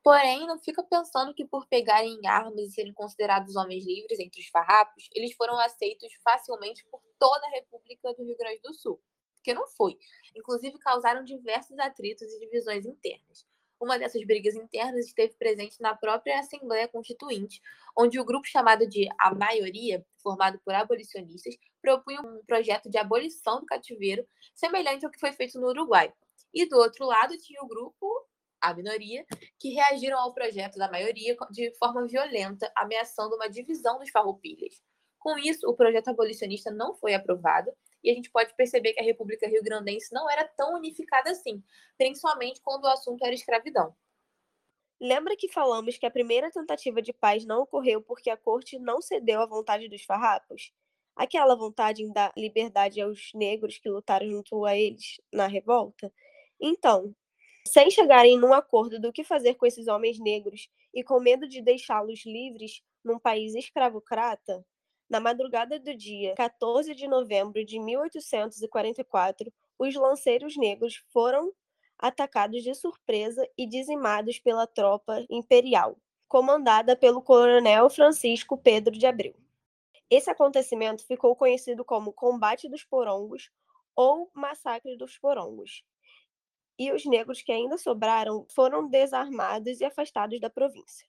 Porém, 0.01 0.47
não 0.47 0.57
fica 0.57 0.81
pensando 0.81 1.33
que 1.33 1.45
por 1.45 1.67
pegarem 1.67 2.25
armas 2.25 2.69
e 2.69 2.71
serem 2.71 2.93
considerados 2.93 3.55
homens 3.55 3.85
livres 3.85 4.19
entre 4.19 4.39
os 4.41 4.47
farrapos, 4.47 5.09
eles 5.13 5.33
foram 5.33 5.59
aceitos 5.59 6.11
facilmente 6.23 6.85
por 6.89 7.01
toda 7.19 7.45
a 7.47 7.51
República 7.51 8.13
do 8.13 8.23
Rio 8.23 8.37
Grande 8.37 8.61
do 8.61 8.73
Sul. 8.73 9.01
Porque 9.35 9.53
não 9.53 9.67
foi. 9.67 9.97
Inclusive, 10.35 10.77
causaram 10.79 11.23
diversos 11.23 11.77
atritos 11.79 12.31
e 12.33 12.39
divisões 12.39 12.85
internas. 12.85 13.45
Uma 13.79 13.97
dessas 13.97 14.25
brigas 14.25 14.55
internas 14.55 15.05
esteve 15.05 15.33
presente 15.35 15.79
na 15.79 15.95
própria 15.95 16.39
Assembleia 16.39 16.87
Constituinte, 16.87 17.61
onde 17.97 18.19
o 18.19 18.25
grupo 18.25 18.45
chamado 18.45 18.85
de 18.85 19.07
A 19.17 19.33
Maioria, 19.33 20.05
formado 20.21 20.59
por 20.65 20.73
abolicionistas, 20.73 21.55
propunha 21.81 22.21
um 22.21 22.43
projeto 22.45 22.89
de 22.89 22.97
abolição 22.97 23.61
do 23.61 23.65
cativeiro, 23.65 24.27
semelhante 24.53 25.05
ao 25.05 25.11
que 25.11 25.19
foi 25.19 25.31
feito 25.31 25.59
no 25.59 25.67
Uruguai. 25.67 26.13
E 26.53 26.67
do 26.67 26.77
outro 26.77 27.05
lado 27.05 27.37
tinha 27.37 27.61
o 27.61 27.67
grupo, 27.67 28.27
a 28.59 28.73
minoria, 28.73 29.25
que 29.57 29.69
reagiram 29.69 30.19
ao 30.19 30.33
projeto 30.33 30.77
da 30.77 30.91
maioria 30.91 31.37
de 31.49 31.71
forma 31.77 32.05
violenta, 32.05 32.69
ameaçando 32.75 33.35
uma 33.35 33.49
divisão 33.49 33.97
dos 33.97 34.09
farroupilhas. 34.09 34.83
Com 35.19 35.37
isso, 35.37 35.69
o 35.69 35.75
projeto 35.75 36.07
abolicionista 36.07 36.71
não 36.71 36.95
foi 36.95 37.13
aprovado 37.13 37.71
e 38.03 38.09
a 38.09 38.13
gente 38.13 38.31
pode 38.31 38.55
perceber 38.55 38.93
que 38.93 39.01
a 39.01 39.03
República 39.03 39.47
Rio 39.47 39.61
Grandense 39.61 40.13
não 40.13 40.29
era 40.29 40.47
tão 40.47 40.75
unificada 40.75 41.31
assim, 41.31 41.61
principalmente 41.97 42.61
quando 42.61 42.85
o 42.85 42.87
assunto 42.87 43.23
era 43.23 43.35
escravidão. 43.35 43.93
Lembra 45.01 45.35
que 45.37 45.47
falamos 45.47 45.97
que 45.97 46.05
a 46.05 46.11
primeira 46.11 46.51
tentativa 46.51 47.01
de 47.01 47.13
paz 47.13 47.45
não 47.45 47.61
ocorreu 47.61 48.01
porque 48.01 48.29
a 48.29 48.37
corte 48.37 48.77
não 48.79 49.01
cedeu 49.01 49.41
à 49.41 49.45
vontade 49.45 49.87
dos 49.87 50.03
farrapos? 50.03 50.73
Aquela 51.15 51.55
vontade 51.55 52.03
em 52.03 52.11
dar 52.11 52.31
liberdade 52.37 53.01
aos 53.01 53.31
negros 53.33 53.77
que 53.77 53.89
lutaram 53.89 54.29
junto 54.29 54.65
a 54.65 54.75
eles 54.75 55.19
na 55.33 55.47
revolta? 55.47 56.11
Então, 56.59 57.13
sem 57.65 57.89
chegarem 57.91 58.37
num 58.37 58.53
acordo 58.53 58.99
do 58.99 59.11
que 59.11 59.23
fazer 59.23 59.55
com 59.55 59.65
esses 59.65 59.87
homens 59.87 60.19
negros 60.19 60.69
e 60.93 61.03
com 61.03 61.19
medo 61.19 61.47
de 61.47 61.61
deixá-los 61.61 62.25
livres 62.25 62.81
num 63.03 63.19
país 63.19 63.55
escravocrata, 63.55 64.65
na 65.09 65.19
madrugada 65.19 65.79
do 65.79 65.95
dia 65.95 66.35
14 66.35 66.93
de 66.93 67.07
novembro 67.07 67.65
de 67.65 67.79
1844, 67.79 69.51
os 69.77 69.95
lanceiros 69.95 70.55
negros 70.55 71.03
foram 71.11 71.51
atacados 71.97 72.63
de 72.63 72.73
surpresa 72.75 73.47
e 73.57 73.65
dizimados 73.65 74.39
pela 74.39 74.67
tropa 74.67 75.25
imperial, 75.29 75.97
comandada 76.27 76.95
pelo 76.95 77.21
coronel 77.21 77.89
Francisco 77.89 78.57
Pedro 78.57 78.97
de 78.97 79.05
Abreu. 79.05 79.35
Esse 80.09 80.29
acontecimento 80.29 81.05
ficou 81.05 81.35
conhecido 81.35 81.83
como 81.83 82.13
Combate 82.13 82.69
dos 82.69 82.83
Porongos 82.83 83.51
ou 83.95 84.31
Massacre 84.33 84.95
dos 84.95 85.17
Porongos. 85.17 85.83
E 86.77 86.91
os 86.91 87.05
negros 87.05 87.41
que 87.41 87.51
ainda 87.51 87.77
sobraram 87.77 88.45
foram 88.55 88.87
desarmados 88.87 89.81
e 89.81 89.85
afastados 89.85 90.39
da 90.39 90.49
província. 90.49 91.05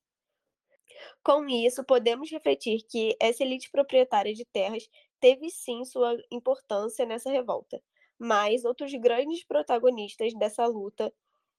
Com 1.23 1.49
isso, 1.49 1.85
podemos 1.85 2.30
refletir 2.30 2.82
que 2.88 3.16
essa 3.20 3.42
elite 3.42 3.70
proprietária 3.70 4.32
de 4.32 4.44
terras 4.44 4.88
teve 5.20 5.50
sim 5.50 5.85
sua 5.85 6.16
importância 6.30 7.04
nessa 7.04 7.30
revolta, 7.30 7.82
mas 8.18 8.64
outros 8.64 8.92
grandes 8.94 9.44
protagonistas 9.44 10.32
dessa 10.35 10.66
luta 10.66 11.12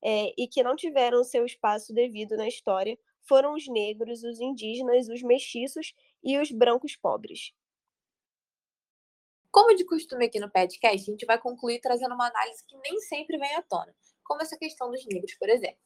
é, 0.04 0.34
e 0.38 0.48
que 0.48 0.64
não 0.64 0.76
tiveram 0.76 1.24
seu 1.24 1.46
espaço 1.46 1.94
devido 1.94 2.36
na 2.36 2.48
história 2.48 2.98
foram 3.28 3.54
os 3.54 3.68
negros, 3.68 4.24
os 4.24 4.40
indígenas, 4.40 5.08
os 5.08 5.22
mestiços 5.22 5.94
e 6.24 6.40
os 6.40 6.52
brancos 6.52 6.96
pobres. 6.96 7.54
Como 9.52 9.76
de 9.76 9.86
costume 9.86 10.26
aqui 10.26 10.40
no 10.40 10.50
podcast, 10.50 11.10
a 11.10 11.12
gente 11.12 11.26
vai 11.26 11.38
concluir 11.38 11.80
trazendo 11.82 12.16
uma 12.16 12.28
análise 12.28 12.66
que 12.66 12.78
nem 12.78 13.00
sempre 13.02 13.38
vem 13.38 13.54
à 13.56 13.62
tona, 13.62 13.94
como 14.24 14.42
essa 14.42 14.58
questão 14.58 14.90
dos 14.90 15.06
negros, 15.06 15.36
por 15.36 15.50
exemplo. 15.50 15.78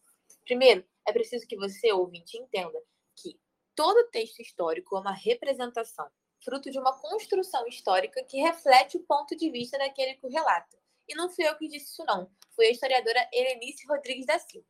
Primeiro, 0.46 0.86
é 1.08 1.12
preciso 1.12 1.48
que 1.48 1.58
você, 1.58 1.92
ouvinte, 1.92 2.38
entenda 2.38 2.80
que 3.16 3.40
todo 3.76 4.10
texto 4.10 4.40
histórico 4.42 4.96
é 4.96 5.00
uma 5.00 5.14
representação, 5.14 6.10
fruto 6.44 6.70
de 6.70 6.80
uma 6.80 6.98
construção 7.00 7.68
histórica 7.68 8.24
que 8.24 8.38
reflete 8.38 8.98
o 8.98 9.04
ponto 9.04 9.36
de 9.36 9.50
vista 9.50 9.78
daquele 9.78 10.16
que 10.16 10.26
o 10.26 10.30
relata. 10.30 10.78
E 11.08 11.16
não 11.16 11.30
fui 11.30 11.48
eu 11.48 11.56
que 11.58 11.68
disse 11.68 11.92
isso, 11.92 12.06
não. 12.06 12.30
Foi 12.56 12.68
a 12.68 12.72
historiadora 12.72 13.30
Helenice 13.32 13.86
Rodrigues 13.88 14.26
da 14.26 14.40
Silva. 14.40 14.68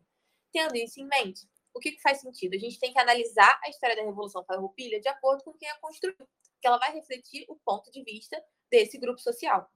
Tendo 0.52 0.76
isso 0.76 1.00
em 1.00 1.08
mente, 1.08 1.48
o 1.74 1.80
que, 1.80 1.92
que 1.92 2.02
faz 2.02 2.22
sentido? 2.22 2.56
A 2.56 2.60
gente 2.60 2.80
tem 2.80 2.94
que 2.94 3.00
analisar 3.00 3.60
a 3.64 3.70
história 3.70 3.96
da 3.96 4.04
Revolução 4.04 4.44
Farroupilha 4.46 5.00
de 5.00 5.10
acordo 5.10 5.44
com 5.44 5.54
quem 5.54 5.70
a 5.70 5.78
construiu, 5.80 6.16
porque 6.16 6.66
ela 6.66 6.78
vai 6.78 6.94
refletir 6.94 7.46
o 7.50 7.56
ponto 7.58 7.92
de 7.92 8.04
vista 8.04 8.42
desse 8.72 8.98
grupo 8.98 9.20
social. 9.20 9.70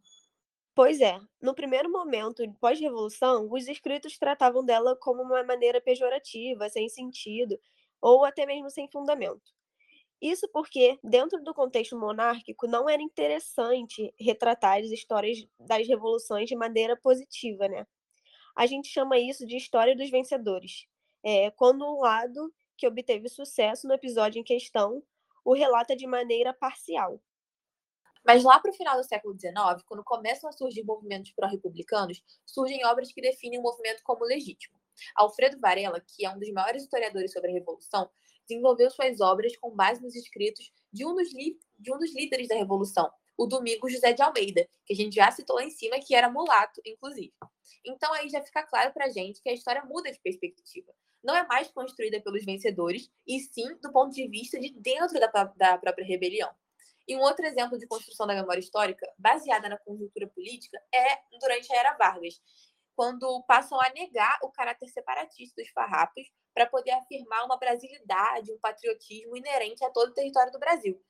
Pois 0.73 1.01
é, 1.01 1.19
no 1.41 1.53
primeiro 1.53 1.91
momento 1.91 2.41
pós-revolução, 2.59 3.49
os 3.51 3.67
escritos 3.67 4.17
tratavam 4.17 4.63
dela 4.63 4.95
como 4.95 5.21
uma 5.21 5.43
maneira 5.43 5.81
pejorativa, 5.81 6.69
sem 6.69 6.87
sentido, 6.87 7.59
ou 8.01 8.25
até 8.25 8.45
mesmo 8.45 8.69
sem 8.69 8.89
fundamento. 8.89 9.41
Isso 10.21 10.49
porque, 10.51 10.99
dentro 11.03 11.41
do 11.43 11.53
contexto 11.53 11.97
monárquico, 11.97 12.67
não 12.67 12.89
era 12.89 13.01
interessante 13.01 14.13
retratar 14.19 14.79
as 14.79 14.91
histórias 14.91 15.45
das 15.59 15.87
revoluções 15.87 16.47
de 16.47 16.55
maneira 16.55 16.97
positiva, 16.97 17.67
né? 17.69 17.87
A 18.55 18.65
gente 18.65 18.89
chama 18.89 19.17
isso 19.17 19.45
de 19.45 19.55
história 19.55 19.95
dos 19.95 20.09
vencedores. 20.09 20.85
É, 21.23 21.51
quando 21.51 21.85
um 21.85 22.01
lado 22.01 22.53
que 22.77 22.87
obteve 22.87 23.29
sucesso 23.29 23.87
no 23.87 23.93
episódio 23.93 24.39
em 24.39 24.43
questão 24.43 25.03
o 25.43 25.53
relata 25.53 25.95
de 25.95 26.07
maneira 26.07 26.53
parcial. 26.53 27.21
Mas 28.25 28.43
lá 28.43 28.59
para 28.59 28.71
o 28.71 28.73
final 28.73 28.97
do 28.97 29.03
século 29.03 29.37
XIX, 29.37 29.83
quando 29.85 30.03
começam 30.03 30.49
a 30.49 30.53
surgir 30.53 30.83
movimentos 30.83 31.31
pró-republicanos, 31.31 32.21
surgem 32.45 32.85
obras 32.85 33.11
que 33.11 33.21
definem 33.21 33.59
o 33.59 33.61
movimento 33.61 34.03
como 34.03 34.25
legítimo. 34.25 34.78
Alfredo 35.15 35.59
Varela, 35.59 35.99
que 36.01 36.25
é 36.25 36.29
um 36.29 36.39
dos 36.39 36.51
maiores 36.51 36.83
historiadores 36.83 37.31
sobre 37.31 37.51
a 37.51 37.53
Revolução, 37.53 38.09
desenvolveu 38.47 38.89
suas 38.89 39.21
obras 39.21 39.55
com 39.57 39.75
base 39.75 40.01
nos 40.01 40.15
escritos 40.15 40.71
de 40.91 41.05
um 41.05 41.13
dos, 41.13 41.29
de 41.29 41.93
um 41.93 41.97
dos 41.97 42.13
líderes 42.15 42.47
da 42.47 42.55
Revolução, 42.55 43.09
o 43.37 43.45
Domingos 43.45 43.93
José 43.93 44.11
de 44.11 44.21
Almeida, 44.21 44.67
que 44.85 44.93
a 44.93 44.95
gente 44.95 45.15
já 45.15 45.31
citou 45.31 45.55
lá 45.55 45.63
em 45.63 45.69
cima, 45.69 45.99
que 45.99 46.13
era 46.13 46.29
mulato, 46.29 46.81
inclusive. 46.85 47.33
Então 47.85 48.13
aí 48.13 48.29
já 48.29 48.41
fica 48.41 48.63
claro 48.63 48.91
para 48.91 49.05
a 49.05 49.09
gente 49.09 49.41
que 49.41 49.49
a 49.49 49.53
história 49.53 49.83
muda 49.85 50.11
de 50.11 50.19
perspectiva. 50.19 50.91
Não 51.23 51.35
é 51.35 51.45
mais 51.47 51.69
construída 51.69 52.21
pelos 52.21 52.43
vencedores, 52.43 53.09
e 53.27 53.39
sim 53.39 53.77
do 53.81 53.91
ponto 53.91 54.13
de 54.13 54.27
vista 54.27 54.59
de 54.59 54.73
dentro 54.73 55.19
da, 55.19 55.27
da 55.55 55.77
própria 55.77 56.05
rebelião. 56.05 56.49
E 57.07 57.15
um 57.15 57.21
outro 57.21 57.45
exemplo 57.45 57.77
de 57.77 57.87
construção 57.87 58.27
da 58.27 58.35
memória 58.35 58.59
histórica, 58.59 59.09
baseada 59.17 59.67
na 59.67 59.77
conjuntura 59.77 60.27
política, 60.27 60.79
é 60.93 61.19
durante 61.39 61.73
a 61.73 61.77
Era 61.77 61.97
Vargas, 61.97 62.39
quando 62.99 63.41
passam 63.43 63.79
a 63.79 63.89
negar 63.91 64.39
o 64.43 64.51
caráter 64.51 64.89
separatista 64.89 65.61
dos 65.61 65.71
farrapos 65.71 66.29
para 66.53 66.65
poder 66.65 66.91
afirmar 66.91 67.45
uma 67.45 67.55
brasilidade, 67.55 68.51
um 68.51 68.59
patriotismo 68.59 69.37
inerente 69.37 69.85
a 69.85 69.89
todo 69.89 70.09
o 70.09 70.13
território 70.13 70.51
do 70.51 70.59
Brasil. 70.59 71.01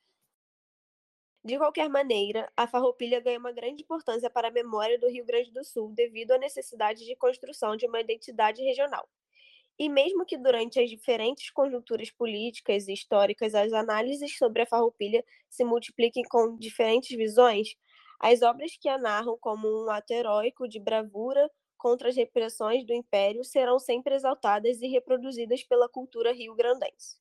De 1.43 1.57
qualquer 1.57 1.89
maneira, 1.89 2.47
a 2.55 2.67
farroupilha 2.67 3.19
ganha 3.19 3.39
uma 3.39 3.51
grande 3.51 3.81
importância 3.81 4.29
para 4.29 4.49
a 4.49 4.51
memória 4.51 4.99
do 4.99 5.09
Rio 5.09 5.25
Grande 5.25 5.51
do 5.51 5.63
Sul 5.63 5.91
devido 5.95 6.33
à 6.33 6.37
necessidade 6.37 7.03
de 7.03 7.15
construção 7.15 7.75
de 7.75 7.87
uma 7.87 7.99
identidade 7.99 8.61
regional. 8.61 9.09
E 9.79 9.89
mesmo 9.89 10.27
que 10.27 10.37
durante 10.37 10.79
as 10.79 10.91
diferentes 10.91 11.49
conjunturas 11.49 12.11
políticas 12.11 12.87
e 12.87 12.93
históricas 12.93 13.55
as 13.55 13.73
análises 13.73 14.37
sobre 14.37 14.61
a 14.61 14.67
farroupilha 14.67 15.25
se 15.49 15.65
multipliquem 15.65 16.21
com 16.29 16.55
diferentes 16.55 17.17
visões, 17.17 17.69
as 18.19 18.43
obras 18.43 18.77
que 18.79 18.87
a 18.87 18.99
narram 18.99 19.35
como 19.41 19.67
um 19.67 19.89
ato 19.89 20.13
heróico 20.13 20.67
de 20.67 20.79
bravura, 20.79 21.49
contra 21.79 22.09
as 22.09 22.15
repressões 22.15 22.85
do 22.85 22.93
Império 22.93 23.43
serão 23.43 23.79
sempre 23.79 24.13
exaltadas 24.13 24.81
e 24.81 24.87
reproduzidas 24.87 25.63
pela 25.63 25.89
cultura 25.89 26.33
rio-grandense. 26.33 27.17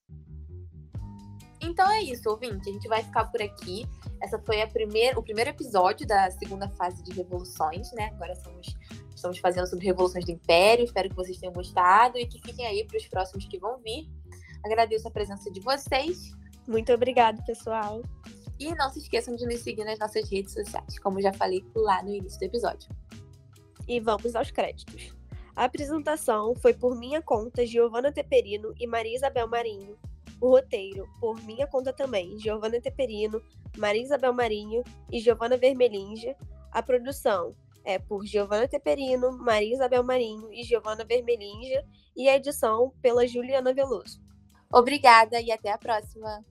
Então 1.60 1.88
é 1.90 2.02
isso, 2.02 2.28
ouvinte. 2.28 2.68
A 2.68 2.72
gente 2.72 2.88
vai 2.88 3.02
ficar 3.02 3.26
por 3.26 3.40
aqui. 3.40 3.86
Essa 4.20 4.38
foi 4.38 4.64
primeira, 4.66 5.18
o 5.18 5.22
primeiro 5.22 5.50
episódio 5.50 6.06
da 6.06 6.30
segunda 6.32 6.68
fase 6.70 7.02
de 7.02 7.12
revoluções, 7.12 7.90
né? 7.92 8.10
Agora 8.14 8.32
estamos, 8.32 8.76
estamos 9.14 9.38
fazendo 9.38 9.66
sobre 9.66 9.86
revoluções 9.86 10.24
do 10.24 10.32
Império. 10.32 10.84
Espero 10.84 11.08
que 11.08 11.16
vocês 11.16 11.38
tenham 11.38 11.52
gostado 11.52 12.18
e 12.18 12.26
que 12.26 12.40
fiquem 12.40 12.66
aí 12.66 12.84
para 12.84 12.96
os 12.96 13.06
próximos 13.06 13.46
que 13.46 13.58
vão 13.58 13.78
vir. 13.78 14.08
Agradeço 14.64 15.06
a 15.06 15.10
presença 15.10 15.50
de 15.50 15.60
vocês. 15.60 16.32
Muito 16.66 16.92
obrigada, 16.92 17.42
pessoal. 17.44 18.02
E 18.58 18.74
não 18.74 18.90
se 18.90 18.98
esqueçam 18.98 19.36
de 19.36 19.46
nos 19.46 19.60
seguir 19.60 19.84
nas 19.84 19.98
nossas 20.00 20.28
redes 20.28 20.52
sociais, 20.52 20.98
como 20.98 21.20
já 21.20 21.32
falei 21.32 21.64
lá 21.76 22.02
no 22.02 22.12
início 22.12 22.40
do 22.40 22.44
episódio. 22.44 22.88
E 23.88 23.98
vamos 23.98 24.36
aos 24.36 24.50
créditos. 24.50 25.16
A 25.56 25.64
apresentação 25.64 26.54
foi 26.54 26.72
por 26.72 26.96
minha 26.96 27.20
conta, 27.20 27.66
Giovanna 27.66 28.12
Teperino 28.12 28.72
e 28.78 28.86
Maria 28.86 29.16
Isabel 29.16 29.48
Marinho. 29.48 29.98
O 30.40 30.50
roteiro, 30.50 31.04
por 31.18 31.42
minha 31.42 31.66
conta 31.66 31.92
também, 31.92 32.38
Giovanna 32.38 32.80
Teperino, 32.80 33.42
Maria 33.76 34.02
Isabel 34.02 34.32
Marinho 34.32 34.84
e 35.10 35.18
Giovanna 35.18 35.56
Vermelinge. 35.56 36.36
A 36.70 36.80
produção 36.80 37.56
é 37.84 37.98
por 37.98 38.24
Giovanna 38.24 38.68
Teperino, 38.68 39.36
Maria 39.38 39.74
Isabel 39.74 40.04
Marinho 40.04 40.52
e 40.52 40.62
Giovanna 40.62 41.04
Vermelinge. 41.04 41.82
E 42.16 42.28
a 42.28 42.36
edição 42.36 42.92
pela 43.02 43.26
Juliana 43.26 43.74
Veloso. 43.74 44.20
Obrigada 44.72 45.40
e 45.40 45.50
até 45.50 45.72
a 45.72 45.78
próxima! 45.78 46.44